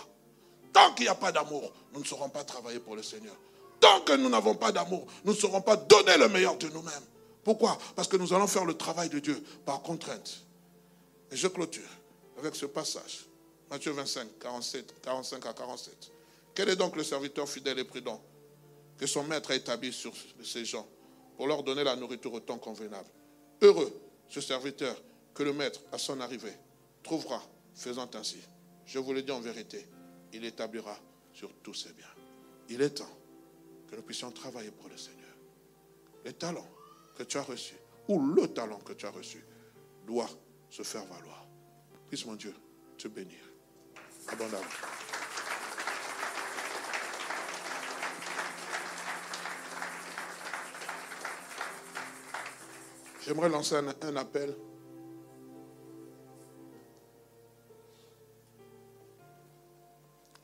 [0.71, 3.35] Tant qu'il n'y a pas d'amour, nous ne saurons pas travailler pour le Seigneur.
[3.81, 7.03] Tant que nous n'avons pas d'amour, nous ne saurons pas donner le meilleur de nous-mêmes.
[7.43, 7.77] Pourquoi?
[7.95, 10.45] Parce que nous allons faire le travail de Dieu par contrainte.
[11.31, 11.89] Et je clôture
[12.37, 13.25] avec ce passage.
[13.69, 16.11] Matthieu 25, 47, 45 à 47.
[16.53, 18.21] Quel est donc le serviteur fidèle et prudent
[18.97, 20.13] que son maître a établi sur
[20.43, 20.87] ces gens
[21.35, 23.09] pour leur donner la nourriture au temps convenable?
[23.61, 23.91] Heureux
[24.31, 24.95] ce serviteur
[25.33, 26.53] que le maître, à son arrivée,
[27.03, 27.41] trouvera
[27.75, 28.37] faisant ainsi.
[28.85, 29.87] Je vous le dis en vérité,
[30.33, 30.97] il établira
[31.33, 32.05] sur tous ses biens.
[32.69, 33.09] Il est temps
[33.91, 35.35] que nous puissions travailler pour le Seigneur.
[36.23, 36.67] Les talents
[37.17, 37.75] que tu as reçus,
[38.07, 39.43] ou le talent que tu as reçu,
[40.07, 40.29] doit
[40.69, 41.45] se faire valoir.
[42.07, 42.53] Puisse mon Dieu
[42.97, 43.39] te bénir
[44.29, 44.63] abondamment.
[53.25, 54.55] J'aimerais lancer un, un appel.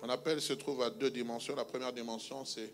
[0.01, 1.55] Mon appel se trouve à deux dimensions.
[1.55, 2.71] La première dimension, c'est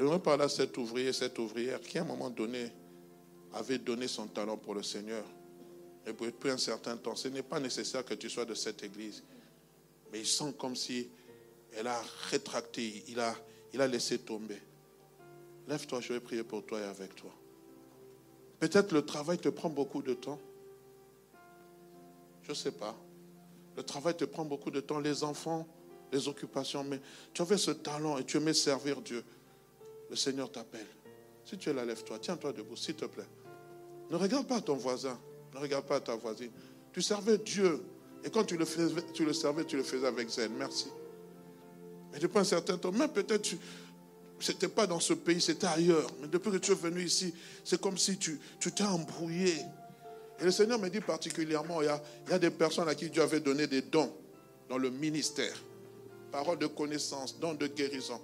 [0.00, 2.72] J'aimerais parler à cet ouvrier, cette ouvrière qui, à un moment donné,
[3.52, 5.22] avait donné son talent pour le Seigneur.
[6.06, 9.22] Et depuis un certain temps, ce n'est pas nécessaire que tu sois de cette église.
[10.10, 11.10] Mais il sent comme si
[11.76, 13.36] elle a rétracté, il a,
[13.74, 14.62] il a laissé tomber.
[15.68, 17.32] Lève-toi, je vais prier pour toi et avec toi.
[18.58, 20.40] Peut-être le travail te prend beaucoup de temps.
[22.44, 22.96] Je ne sais pas.
[23.76, 25.68] Le travail te prend beaucoup de temps, les enfants,
[26.10, 27.00] les occupations, mais
[27.34, 29.22] tu avais ce talent et tu aimais servir Dieu
[30.10, 30.86] le Seigneur t'appelle.
[31.44, 33.28] Si tu es là, lève-toi, tiens-toi debout, s'il te plaît.
[34.10, 35.18] Ne regarde pas ton voisin,
[35.54, 36.50] ne regarde pas ta voisine.
[36.92, 37.80] Tu servais Dieu.
[38.24, 38.66] Et quand tu le,
[39.14, 40.50] tu le servais, tu le faisais avec zèle.
[40.50, 40.88] Merci.
[42.12, 43.56] Mais depuis un certain temps, même peut-être tu
[44.48, 46.10] n'étais pas dans ce pays, c'était ailleurs.
[46.20, 47.32] Mais depuis que tu es venu ici,
[47.64, 49.54] c'est comme si tu t'es embrouillé.
[50.40, 52.94] Et le Seigneur me dit particulièrement, il y, a, il y a des personnes à
[52.94, 54.12] qui Dieu avait donné des dons
[54.68, 55.54] dans le ministère.
[56.32, 58.20] Parole de connaissance, dons de guérison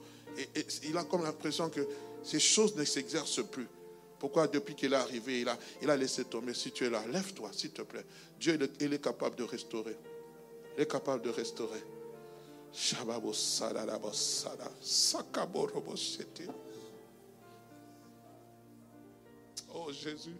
[0.84, 1.86] il a comme l'impression que
[2.22, 3.68] ces choses ne s'exercent plus.
[4.18, 7.02] Pourquoi depuis qu'il est arrivé, il a, il a laissé tomber Si tu es là,
[7.06, 8.04] lève-toi, s'il te plaît.
[8.40, 9.96] Dieu, il est capable de restaurer.
[10.76, 11.82] Il est capable de restaurer.
[19.74, 20.36] Oh Jésus.